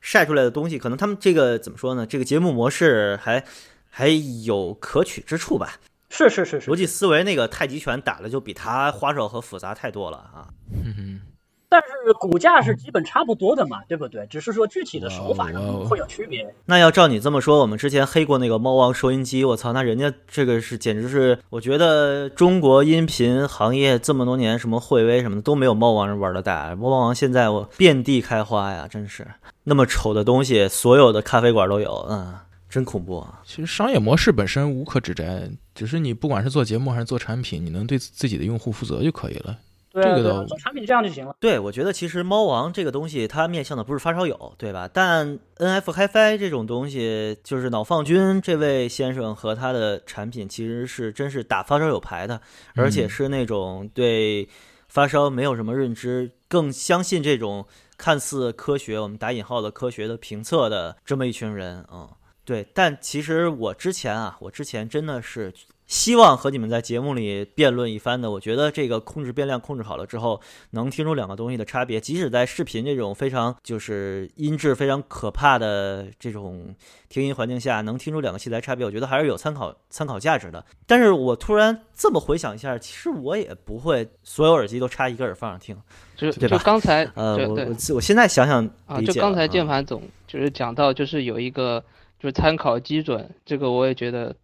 [0.00, 2.04] 晒出来的东西，可能他们这个怎么说呢？
[2.04, 3.44] 这个节目模式还
[3.88, 4.08] 还
[4.44, 5.78] 有可取之处吧。
[6.10, 6.76] 是是是是逻。
[6.76, 10.48] 辑思维那个太极拳打的就比他花哨和复杂太多了啊！
[10.72, 11.20] 哼哼，
[11.68, 14.26] 但是骨架是基本差不多的嘛，对不对？
[14.28, 16.54] 只是说具体的手法哇哦会有区别。
[16.64, 26.74] 那要照你这么说，我们之前黑过那个猫王收音机，我操，那人家这个是简直是，我觉得中国音频行业这么多年，什么惠威什么的都没有猫王人玩的大。
[26.74, 29.26] 猫王现在我遍地开花呀，真是
[29.64, 32.34] 那么丑的东西，所有的咖啡馆都有，嗯，
[32.68, 33.40] 真恐怖啊！
[33.44, 39.58] 其实商业模式本身无可指摘，只是你不管是做节目还是做产品，你能对自己的用户负责就可以了。
[39.90, 41.34] 对啊，这个倒对啊做产品这样就行了。
[41.40, 44.86] 对，我觉得其实猫王这个东西，它面向的不是发烧友，对吧？
[44.92, 52.38] 但 NF HiFi 这种东西，就是脑放君这位先生和他的产品，其实是真是打发烧友牌的，
[52.74, 54.46] 而且嗯是那种对
[54.88, 57.66] 发烧没有什么认知，更相信这种
[57.96, 62.08] 看似科学，我们打引号的科学的评测的这么一群人啊、嗯
[62.48, 65.52] 对，但其实我之前啊，我之前真的是
[65.86, 68.30] 希望和你们在节目里辩论一番的。
[68.30, 70.40] 我觉得这个控制变量控制好了之后，
[70.70, 76.74] 能听出两个东西的差别，即使在视频这种非常就是音质非常可怕的这种
[77.10, 80.64] 听音环境下，能听出两个器材差别，我觉得还是有参考参考价值的。
[80.86, 85.76] 但是我突然这么回想一下，其实我也不会所有耳机都插一个耳放上听。
[86.16, 91.82] 就对吧就刚才呃，我我我现在想想啊，就刚才键啊盘总就是讲到，就是有一个
[92.18, 94.36] 就参考基准，这个我也觉得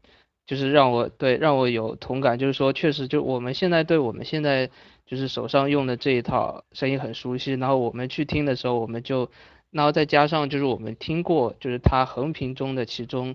[0.47, 4.71] 就是让我对让我有同感，就是说确实就我们现在对我们现在
[5.07, 9.31] 就是手上用的这一套声音很熟悉，然后我们去听的时候，我们就
[9.71, 13.35] 然后再加上就是我们听过就是它横屏中的其中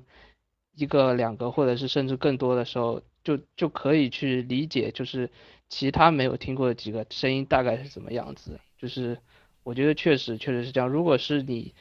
[0.75, 5.29] 一个两个或者是甚至更多的时候，就就可以去理解就是
[5.67, 9.17] 其他没有听过的几个声音大概是怎么样子，就是
[9.63, 10.89] 我觉得确实确实是这样。
[10.89, 11.73] 如果是你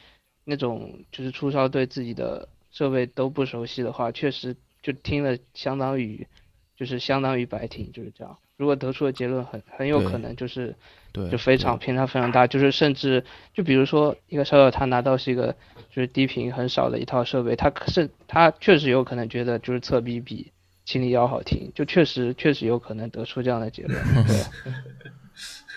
[0.49, 6.27] 那种就是初烧对自己的设备都不熟悉的话，确实就听了相当于
[6.75, 8.39] 就是相当于白听，就是这样。
[8.57, 10.75] 如果得出的结论很很有可能就是
[11.13, 13.23] 对，就非常偏差非常大，就是甚至
[13.53, 15.55] 就比如说一个烧友他拿到是一个
[15.91, 20.51] 就是低频很少的一套设备，他可是他确实有可能觉得就是侧壁比
[20.87, 23.95] 清理幺好听，就确实确实有可能得出这样的结论。
[24.27, 24.73] 对，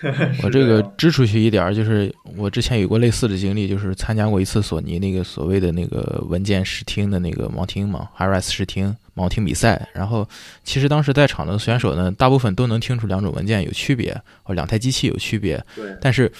[0.42, 9.88] 我这个支出去一点儿，就是我之前有过类似的经历，就是参加过一次索尼那个所谓的那个文件试听的那个盲听嘛，HiRes 试听盲听比赛。
[9.92, 10.28] 然后
[10.64, 16.30] 其实当时在场的选手呢，大部分都能听出两种文件有区别，或两台机器有区别，对，但是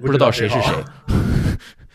[0.00, 0.74] 不知道谁是谁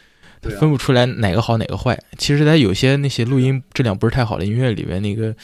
[0.51, 1.97] 分不出来哪个好哪个坏。
[2.17, 5.35] 其实，在有些那些录音质量不是太好的音乐里面，那个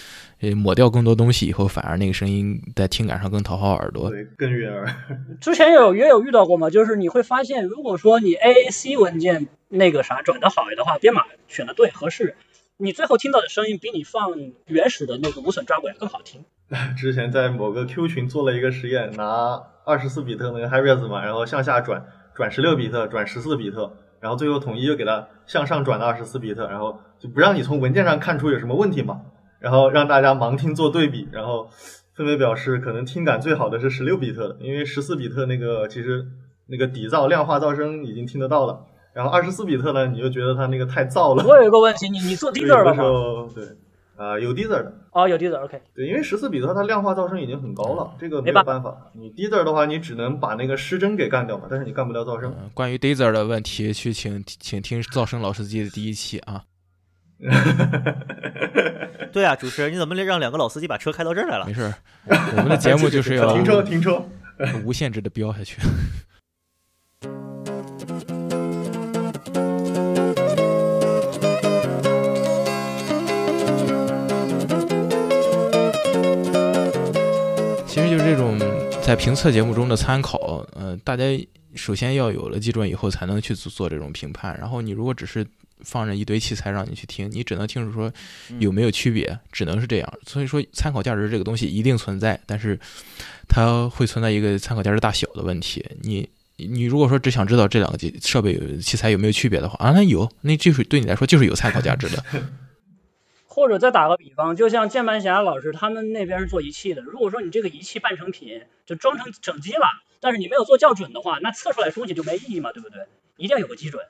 [0.42, 4.10] 呃抹掉更多东西以后，反而那个声音在听感上更讨好耳朵。
[4.10, 4.88] 对，更悦耳。
[5.42, 12.36] 之前有也有遇到过嘛，就是你会发现，如果说你 AAC 文件那个啥转的好的话，编码选的对合适，
[12.78, 14.32] 你最后听到的声音比你放
[14.68, 16.44] 原始的那个无损抓轨更好听。
[16.98, 29.22] 之前在某个 Q 群做了一个实验，拿二十四比特那个 HiRes 嘛，然后向下转，转十六比特，转十四比特，然后最后统一又给它向上转到二十四比特，然后就不让你从文件上看出有什么问题嘛，
[29.60, 31.68] 然后让大家盲听做对比，然后
[32.14, 36.26] 分别表示可能听感最好的是十六比特的，因为十四比特那个其实
[36.68, 41.44] 那个底噪量化噪声已经听得到了，然后二十四比特呢，你就觉得它那个太噪了。
[41.46, 43.04] 我有一个问题，你你做所以 Deezer 有的时了吗？
[43.04, 43.66] 候对，
[44.22, 44.94] 啊、有 Deezer 的。
[45.12, 45.82] 哦，有 Deezer，OK。
[45.96, 48.96] 对，因为十四比特它量化噪声已经很高了，这个没有没办办法。
[49.14, 52.54] 你 Deezer 的话，你只能把那个失真给干掉嘛，但是你干不掉噪声。
[52.62, 56.64] 嗯，关于 Dazer 的问题，去请请听噪声老司机的第一期啊。
[59.34, 61.74] 对啊，主持人，你怎么让两个老司机把车开到这儿来了没？
[61.74, 61.94] 事儿，
[62.58, 64.24] 我们的节目就是 要停车，停车。
[64.86, 65.82] 无限制的飙下去。
[79.12, 81.26] 在评测节目中的参考，呃，大家
[81.76, 84.58] 首先要有了基准以后，才能去做做这种评判。
[84.58, 85.46] 然后你如果只是
[85.82, 88.10] 放着一堆器材让你去听，你只能听出说
[88.60, 90.14] 有没有区别，只能是这样。
[90.26, 92.80] 所以说，参考价值这个东西一定存在，但是
[93.50, 95.86] 它会存在一个参考价值大小的问题。
[96.04, 102.24] 你你如果说只想知道这两个机设备有器材有没有区别的话，啊，那有，那就是对你来说就是有参考价值的。
[103.54, 109.86] 或者再打个比方，就像键盘侠老师他们那边是做仪器的，如果说你这个仪器半成品就装成整机了，
[110.22, 113.02] 但是你没有做校准的话，那测出来东西就没意义嘛，对不对？
[113.36, 114.02] 一定要有个基准。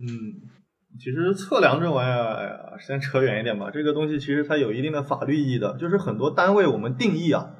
[0.00, 0.50] 嗯，
[0.98, 3.70] 其实测量这玩意儿，哎呀，先扯远一点吧。
[3.70, 7.50] 这个东西其实它有一定的法律意义的，就是很多单位我们定义啊，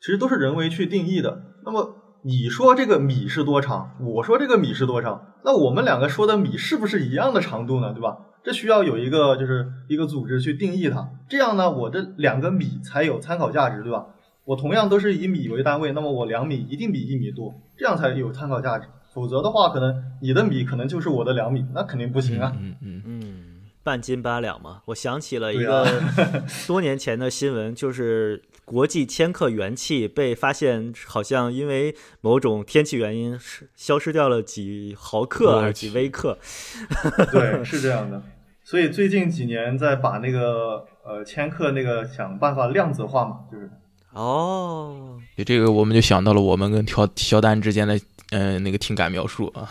[0.00, 1.42] 其实都是人为去定义的。
[1.64, 7.92] 那么你说这个米是多长，我说这个米是多长，那我们两个说的米是不是一样的长度呢？
[7.92, 8.18] 对吧？
[8.44, 14.06] 这需要有一个就是一个组织去定义它，这样呢，我这两个米才有参考价值，对吧？
[14.44, 18.88] 我同样都是以米为单位，那么我两米一定比一米多，这样才有参考价值。
[19.14, 22.52] 否则的话，可能你的米可能就是我的两米，那肯定不行啊。
[22.58, 24.82] 嗯嗯嗯，半斤八两嘛。
[24.86, 25.88] 我想起了一个啊
[26.66, 36.38] 多年前的新闻，就是国际千克元气被发现，好像因为某种天气原因是消失掉了几毫克还是几微克。
[37.30, 38.20] 对，是这样的。
[38.64, 43.68] 所以最近几年在把那个呃千克那个想办法量子化嘛，就是
[44.12, 47.96] 哦，对这个我们就想到了我们跟乔乔丹之间的
[48.30, 49.68] 嗯、呃那个听感描述啊。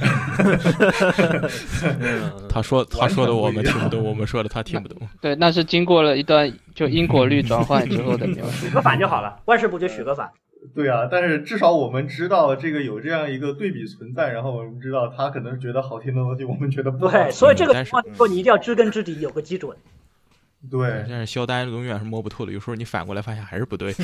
[2.48, 4.98] 他说他说的我们听不懂，我们说的他听不懂。
[5.20, 8.66] 对，那是经过了一段就因果律转换之后的描述。
[8.66, 10.28] 许个反就好了，万事不就许个反。
[10.74, 17.12] 对啊，但是至少我们知道这个有这样一个对比存在，然后我们知道他可能觉得好听的东西，我们觉得不好。
[17.12, 19.76] 对，所以这个说你一定要知根知底，有个基准。
[20.70, 23.94] 对，但是肖丹永远是摸不透的，有时候你反过来发现还是不对。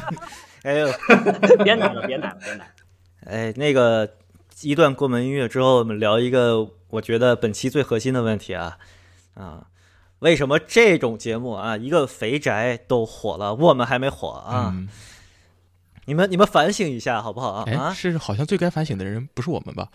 [0.64, 0.88] 哎呦，
[1.62, 2.64] 别难了，别难了，别难了。
[3.26, 4.08] 哎，那个
[4.62, 8.78] 一段过门音乐之后，我们聊一个我觉得本期最核心的问题啊
[9.34, 9.66] 啊，
[10.20, 14.72] 为什么这种节目啊，一个肥宅都火了，我们还没火啊？
[14.74, 14.88] 嗯，
[16.08, 17.64] 你们你们反省一下好不好啊？
[17.66, 19.88] 哎，啊，是好像最该反省的人不是我们吧？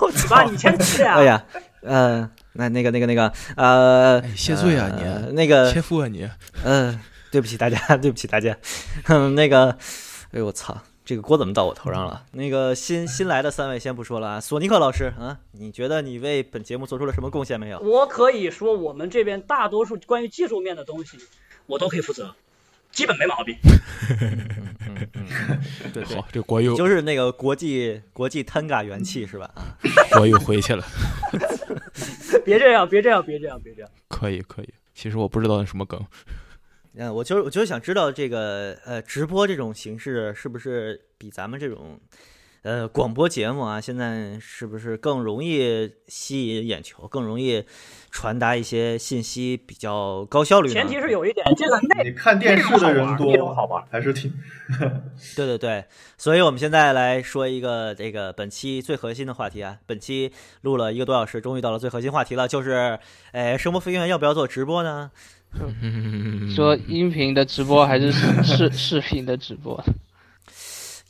[0.00, 1.16] 我操，你先去呀。
[1.16, 1.44] 哎呀，
[1.82, 6.26] 呃，那那个那个那个呃，哎，谢罪啊呃你，那个切腹啊你！
[6.64, 6.98] 嗯，
[7.30, 8.56] 对不起大家， 对不起大家。
[9.08, 9.76] 嗯，那个，
[10.32, 10.74] 哎呦我操，
[11.04, 12.24] 这个锅怎么到我头上了？
[12.32, 17.78] 那个新新来的三位先不说了啊，索尼克老师啊，你觉得你为本节目做出了什么贡献没有？
[17.80, 21.18] 我可以说，我们这边大多数关于技术面的东西，
[21.66, 22.34] 我都可以负责，
[22.94, 23.56] 基本没毛病。
[25.92, 29.50] 对对好，，这国又就是那个国际国际 Tanga 元气是吧？
[29.54, 29.76] 啊，
[30.12, 30.84] 国又回去了，
[32.44, 33.90] 别这样，别这样，别这样，别这样。
[34.08, 34.74] 可以可以。
[34.94, 36.00] 其实我不知道那什么梗，
[36.94, 41.98] 嗯，我就是我就是想知道这个呃直播这种形式是不是比咱们这种
[42.64, 47.62] 呃广播节目啊，现在是不是更容易吸引眼球，更容易
[48.10, 50.70] 传达一些信息，比较高效率？
[50.70, 54.32] 前提是有一点，这个内你看电视的人内容好多玩，还是挺
[55.36, 55.84] 对对对，
[56.16, 59.76] 所以我们现在来说一个这个本期最核心的话题啊。
[59.84, 62.98] 本期录了一个多小时，终于到了最核心话题了，就是，
[63.32, 65.10] 哎，声波飞行员要不要做直播呢？
[66.56, 69.84] 说音频的直播还是视 视视频的直播？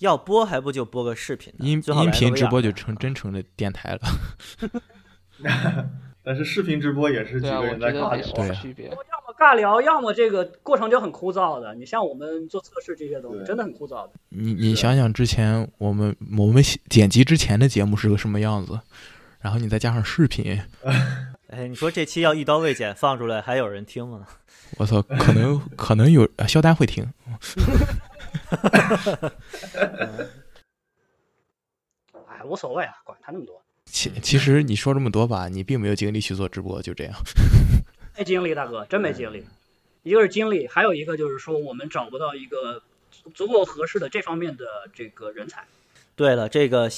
[0.04, 1.66] 要播还不就播个视频呢？
[1.66, 4.00] 音音频直播就成真成了电台了。
[6.22, 8.86] 但是视频直播也是几个人在尬聊对么区别。
[8.86, 11.74] 要么尬聊，要么这个过程就很枯燥的。
[11.74, 14.10] 你像我们做测试这些东西，真的很枯燥的。
[14.28, 18.78] 你你想想之前我们我们剪辑之前的节目是个什么样子，
[19.40, 20.60] 然后你再加上视频，
[21.48, 24.26] 哎，你说这期要一刀未剪放出来，还有人听吗？
[24.78, 27.06] 我操，可能可能有呃肖丹会听，
[32.28, 33.62] 哎，无所谓啊，管他那么多。
[33.86, 37.14] 其其实你说这么多吧，你并没有精力去做直播，就这样。
[38.16, 39.44] 没精力，大哥，真没精力。
[40.02, 44.64] 一个是精力，还有一个就是说我们找不到一个足足够合适的这方面的
[44.94, 45.64] 这个人才。
[46.16, 46.90] 对了，这个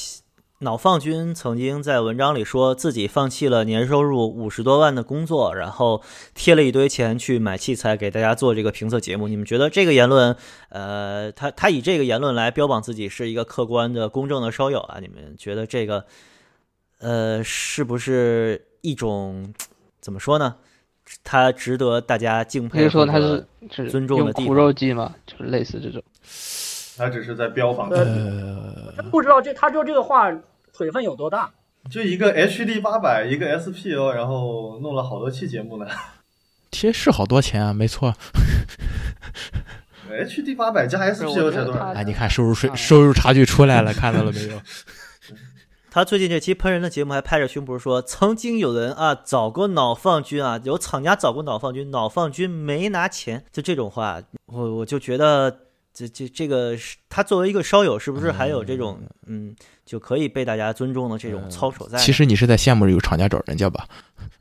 [0.61, 6.03] 脑放君曾经在文章里说自己放弃了年收入五十多万的工作，然后
[6.35, 9.29] 贴了一堆钱去买器材给大家做这个评测节目。
[9.29, 10.35] 你们觉得这个言论，
[10.71, 14.99] 呃，他他以这个言论来标榜自己是一个客观的、公正的烧友啊？
[14.99, 16.07] 你们觉得这个，
[17.01, 19.53] 呃，是不是一种
[20.01, 20.57] 怎么说呢？
[21.23, 26.03] 他值得大家敬佩，可以说他是是尊重的用苦地方肉计嘛，就是类似这种。
[26.97, 30.31] 他只是在标榜，呃，真不知道这他说这个话
[30.73, 31.51] 水分有多大。
[31.91, 35.87] 就一个 HD 八百，一个 SPO，然后弄了好多期节目呢。
[36.71, 38.15] 贴是好多钱啊，没错。
[40.11, 41.93] HD 八百加 SPO 才多少？
[41.93, 44.61] 哎，你看收入税收入差距出来了，看到了没有？
[45.91, 55.61] 他最近这期喷人的节目还拍着胸脯说，曾经有人啊找过脑放军啊，有厂家找过脑放军，脑放军没拿钱，就这种话，我我就觉得
[55.97, 62.05] 这这这个是他作为一个烧友，是不是还有这种嗯就可以被大家尊重的这种操守在呢？
[62.05, 63.89] 其实你是在羡慕有厂家找人家吧？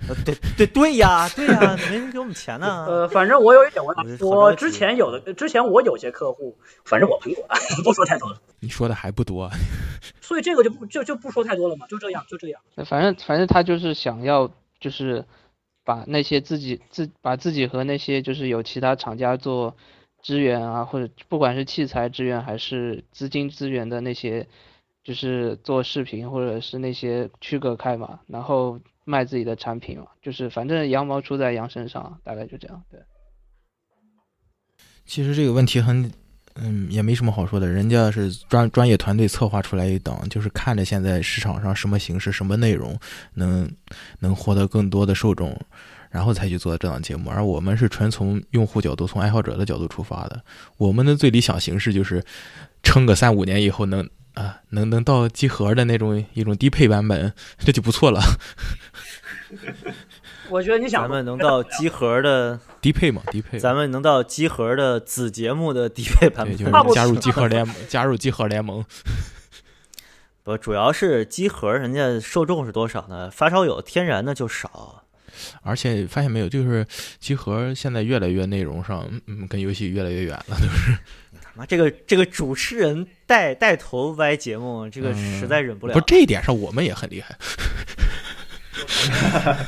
[0.10, 2.86] 呃对对对呀对呀，没人给我们钱呢。
[2.86, 3.96] 呃，反正我有一点，我
[4.30, 7.48] 我之前有的，之前我有些客户，反正我喷过，
[7.86, 8.38] 不说太多了。
[8.60, 9.50] 你说的还不多，
[10.20, 12.62] 所以这个就不就就不说太多了嘛，就这样，就这样。
[12.86, 14.52] 反正反正他就是想要
[14.82, 15.24] 就是
[15.86, 19.78] 把那些自己自把自己和那些就是有其他厂家做
[20.26, 24.48] 支援啊，或者不管是器材支援还是资金资源的那些，
[25.04, 32.84] 就是做视频或者是那些区隔开嘛，然后卖自己的产品嘛，就是反正羊毛出在羊身上，大概就这样。
[32.90, 33.00] 对，
[35.06, 36.12] 其实这个问题很，
[36.56, 37.68] 嗯，也没什么好说的。
[37.68, 43.00] 人家是专专业团队策划出来一档，就是看着现在市场上什么形式、什么内容
[43.36, 43.72] 能
[44.22, 45.56] 能获得更多的受众，
[46.16, 47.30] 然后才去做这档节目。
[47.30, 50.42] 而我们是纯从用户角度、从爱好者的角度出发的。
[50.78, 52.24] 我们的最理想形式就是
[52.82, 58.22] 撑个三五年以后能啊，能能到集合的那种一种低配版本， 这就不错了。
[60.50, 63.60] 我觉得你想咱们能到集合的， 低配嘛，低配。
[63.60, 66.56] 咱们能到集合的子节目的低配版，本。
[66.56, 68.86] 就是加入集合联盟，加入集合联盟。
[70.44, 73.32] 不，主要是集合人家受众是多少呢？
[73.32, 75.05] 发烧友天然的就少。
[75.62, 76.86] 而且发现没有，就是
[77.20, 80.98] 集合现在越来越内容上，嗯嗯，跟游戏越来越远了，就是。
[81.56, 85.94] 妈，这个这个主持人带带头歪节目，这个嗯实在忍不了。
[85.94, 87.38] 不这一点上，我们也很厉害。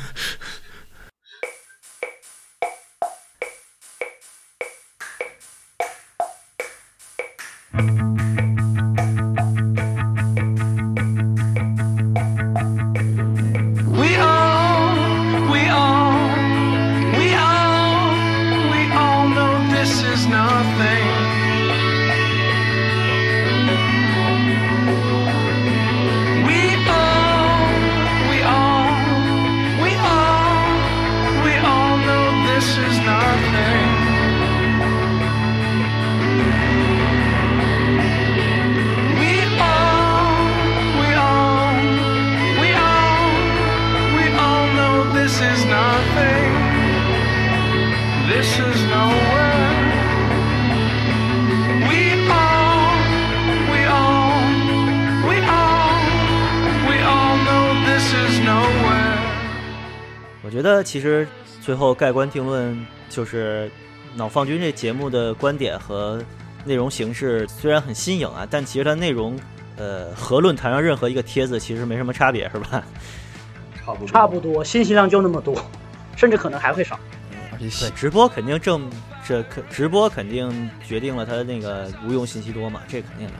[60.88, 61.27] 其实
[61.61, 63.69] 最后盖棺定论就是
[64.15, 66.23] 脑放军这节目的观点和
[66.64, 69.38] 内容形式虽然很新颖啊，但其实它内容
[69.76, 72.81] 呃和论坛上任何一个帖子其实没什么差别，是吧？
[73.76, 75.61] 差不多，差不多，信息量就那么多，
[76.15, 76.97] 甚至可能还会少。
[77.30, 78.89] 对，而且喜直播肯定正
[79.27, 83.34] 这可直播肯定决定了它那个无用信息多嘛，这肯定的。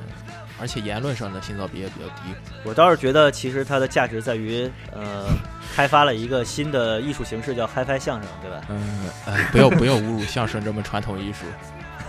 [0.60, 2.36] 而且言论上的信噪比也比较低。
[2.66, 5.28] 我倒是觉得，其实它的价值在于，呃，
[5.76, 8.62] 开发了一个新的艺术形式，叫 HiFi 相声，对吧？
[8.70, 11.46] 嗯，哎，不要不要侮辱相声这么传统艺术。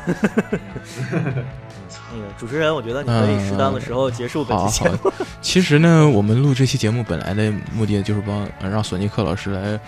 [2.10, 4.96] 那个主持人，我觉得你可以适当的时候结束本好期节目。
[5.10, 5.12] 好，
[5.42, 9.78] 其实呢，我们录这期节目本来的目的就是帮呃让索尼克老师来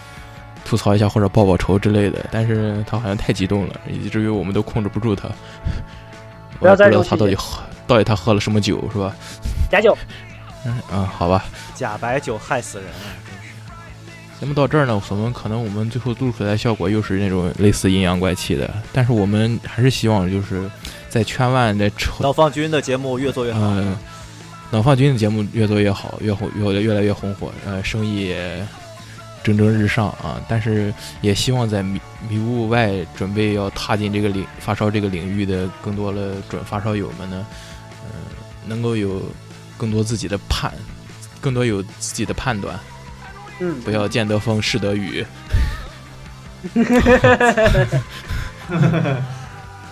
[0.63, 5.29] 吐槽一下或者报报仇之类的，但是他好像太激动了，以至于我们都控制不住他。
[6.59, 9.15] 不要我也不知道他到底喝到底他喝了什么酒是吧？
[9.71, 9.97] 假酒，
[10.67, 11.43] 嗯啊，好吧，
[11.75, 13.09] 假白酒害死人啊！
[14.41, 14.47] 真是。
[14.47, 20.69] 节目到这儿呢，我们可能我们最后录出来的效果又是那种类似阴阳怪气的，但是我们还是希望就是
[21.11, 23.61] 在圈外的丑脑放军的节目越做越好。
[23.61, 23.95] 嗯，
[24.71, 28.67] 脑放军的节目越做越好，越红越越来越红火，呃，生意也
[29.45, 30.41] 蒸蒸日上啊。
[30.49, 37.47] 但是也希望在迷迷雾外准备要踏进这个领发烧这个领域的更多的准发烧友们呢，
[38.07, 38.33] 嗯、
[38.67, 39.21] 能够有
[39.77, 40.73] 更多自己的判，
[41.43, 42.79] 更多有自己的判断，
[43.61, 45.25] 嗯，不要见得风是得雨。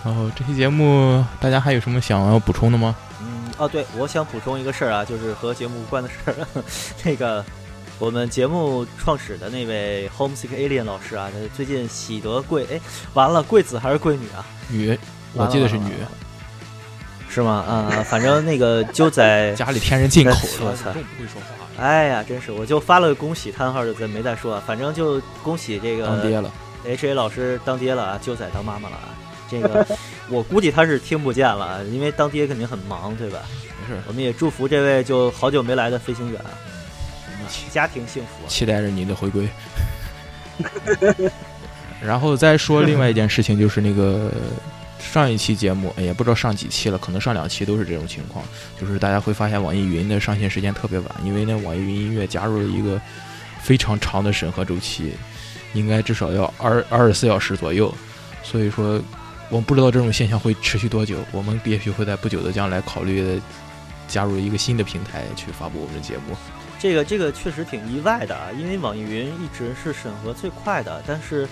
[0.03, 2.95] 然后这期节目大家还有什么想要补充的吗？
[3.21, 6.35] 嗯，哦，对，我想补充一个事儿啊，就是和节目无关的事儿。
[7.03, 7.43] 那个，
[7.97, 12.79] 我们节目创始的那位 Homesick Alien 老师啊，他最近喜得贵，哎，
[13.13, 14.45] 完了，贵子还是贵女啊？
[14.69, 14.97] 女，
[15.33, 15.93] 我记得是女。
[17.29, 17.63] 是吗？
[17.67, 24.63] 啊、反正那个就在 家里添人进口了，我操不会说话了，哎呀，真是，我就发了个恭喜叹号，就再没再说啊。
[24.65, 26.51] 反正就恭喜这个当爹了。
[26.85, 29.09] H A 老师当爹了啊，就在当妈妈了啊。
[29.49, 29.85] 这个
[30.29, 33.39] 我估计他是听不见了啊，因为当爹肯定很忙，对吧？
[33.81, 36.41] 没事，我们也祝福这位就好久没来的飞行员
[37.71, 38.47] 家庭幸福啊。
[38.47, 39.47] 期待着你的回归。
[42.01, 44.31] 然后再说另外一件事情，就是那个
[44.99, 48.45] 上一期节目，也不知道上几期了，可能上两期都是这种情况，
[48.79, 53.01] 就是大家会发现网易云的上线时间特别晚，因为呢，网易云音乐加入了一个
[53.61, 55.13] 非常长的审核周期，
[55.73, 57.93] 应该至少要二二十四小时左右，
[58.43, 59.01] 所以说
[59.49, 63.41] 我不知道这种现象会持续多久，我们也许会在不久的将来考虑
[64.07, 66.35] 加入一个新的平台去发布我们的节目。
[66.79, 71.45] 这个这个确实挺意外的啊，因为网易云一直是审核最快的，但是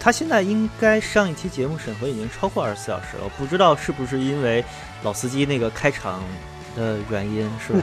[0.00, 4.64] 它现在应该上一期节目审核已经超过二十四小时了，不知道是不是因为
[5.02, 6.22] 老司机那个开场
[6.74, 7.82] 的原因，是吧？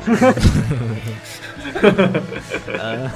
[2.80, 3.08] 呃，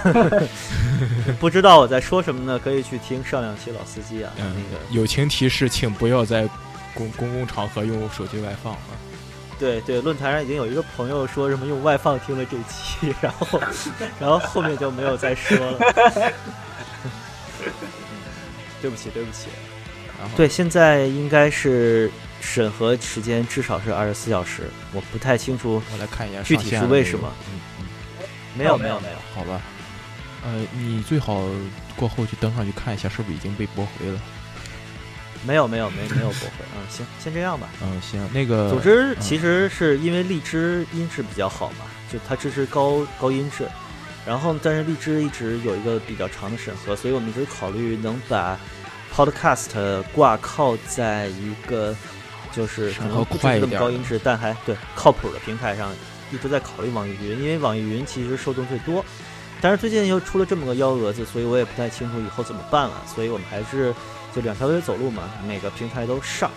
[1.39, 2.59] 不知道我在说什么呢？
[2.63, 6.47] 可以去听上两期老司机啊，嗯那个友情提示，请不要在
[6.93, 8.93] 公公共场合用手机外放啊！
[9.57, 13.59] 对对，论坛上已经有一个朋友说什么用外放听了这期，然后
[14.19, 15.79] 然后后面就没有再说了。
[18.81, 19.47] 对不起，对不起。
[20.19, 27.31] 然后对，现在应该是审核时间至少是二十四小时，我不太清楚我来看一下具体是为什么。
[27.49, 28.25] 嗯嗯，
[28.55, 29.15] 没有没有没有。
[29.33, 29.61] 好吧。
[30.43, 31.43] 呃，你最好
[31.95, 34.19] 过后去登上去看一下，是不是已经被驳回了？
[35.43, 37.67] 没有没有没没有驳回，嗯，行，先这样吧。
[37.81, 43.67] 嗯，行，那个总之，嗯其实是因为荔枝音质比较好嘛，就它支持高高音质，
[44.25, 48.59] 然后但是荔枝一直有一个比较长的审核，所以我们一直考虑能把
[49.13, 51.95] Podcast 挂靠在一个
[52.51, 55.91] 就是可能不支持那么高音质，但还对靠谱的平台上，
[56.31, 59.03] 一直在考虑网易云，因为网易云其实受众最多，
[59.59, 63.93] 但是最近又出了这么个幺蛾子，所以我也不太清楚以后怎么办了，所以我们还是
[64.35, 66.49] 就两条腿走路嘛，每个平台都上。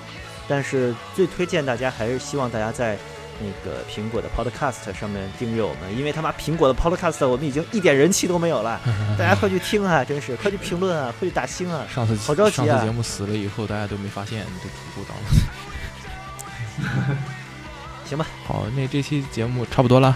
[0.47, 2.99] 但是最推荐大家还是希望大家在
[3.41, 8.81] 那个苹果的 Podcast 上面订阅我们，因为他妈苹果的 Podcast 我们已经一点人气都没有了，
[9.19, 11.85] 大家快去听啊，真是快去评论啊，快去打星啊！
[11.93, 15.25] 上次好着急啊上次节目死了以后，大家都没发现就突突当了。
[18.05, 20.15] 行吧，好，那这期节目差不多了。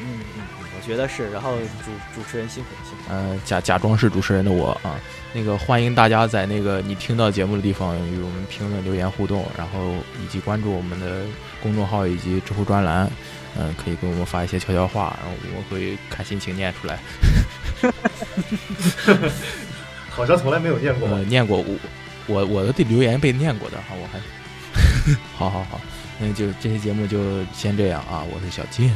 [0.00, 0.42] 嗯嗯，嗯
[0.76, 1.30] 我觉得是。
[1.30, 3.18] 然后主主持人辛苦了，辛苦了。
[3.18, 4.96] 呃，假假装是主持人的我啊，
[5.34, 11.24] 那个欢迎大家在那个你听到节目的地方与我们评论、留言互动，然后以及关注我们的
[11.62, 13.10] 公众号以及知乎专栏，
[13.56, 16.98] 嗯、可以给我们发一些悄悄话，然后我们会看心情念出来。
[20.10, 21.24] 好像从来没有念过吧呃，？
[21.24, 21.64] 念过我
[22.26, 24.20] 我我的留言被念过的哈，我还
[25.34, 25.80] 好好好，
[26.18, 28.94] 那就这期节目就先这样啊，我是小金，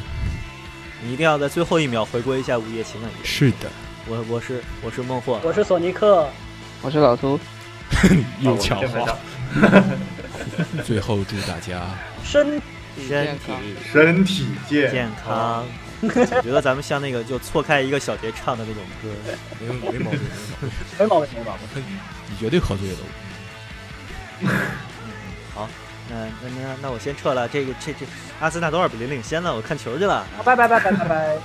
[1.02, 3.16] 你一定要在最后一秒回归一下午夜情感节。
[3.24, 3.70] 是的，
[4.08, 6.28] 我我是我是孟获，我是索尼克，
[6.82, 7.38] 我是老秃，
[8.40, 9.16] 又抢话，
[10.84, 11.82] 最后祝大家
[12.22, 12.62] 身
[12.96, 13.52] 身体
[13.92, 15.64] 身体健健康。
[16.02, 16.08] 我
[16.42, 19.08] 觉得咱们像那个就错开一个小节唱的那种歌。
[19.58, 20.20] 没没毛病，
[20.98, 21.82] 没毛病，没毛病没毛病。
[22.28, 22.98] 你绝对喝醉了。
[25.54, 25.68] 好，
[26.10, 27.48] 那那那那我先撤了。
[27.48, 28.06] 这个这这，
[28.40, 30.24] 阿森纳多少比零领先了，我看球去了。
[30.44, 31.36] 拜拜拜拜拜拜。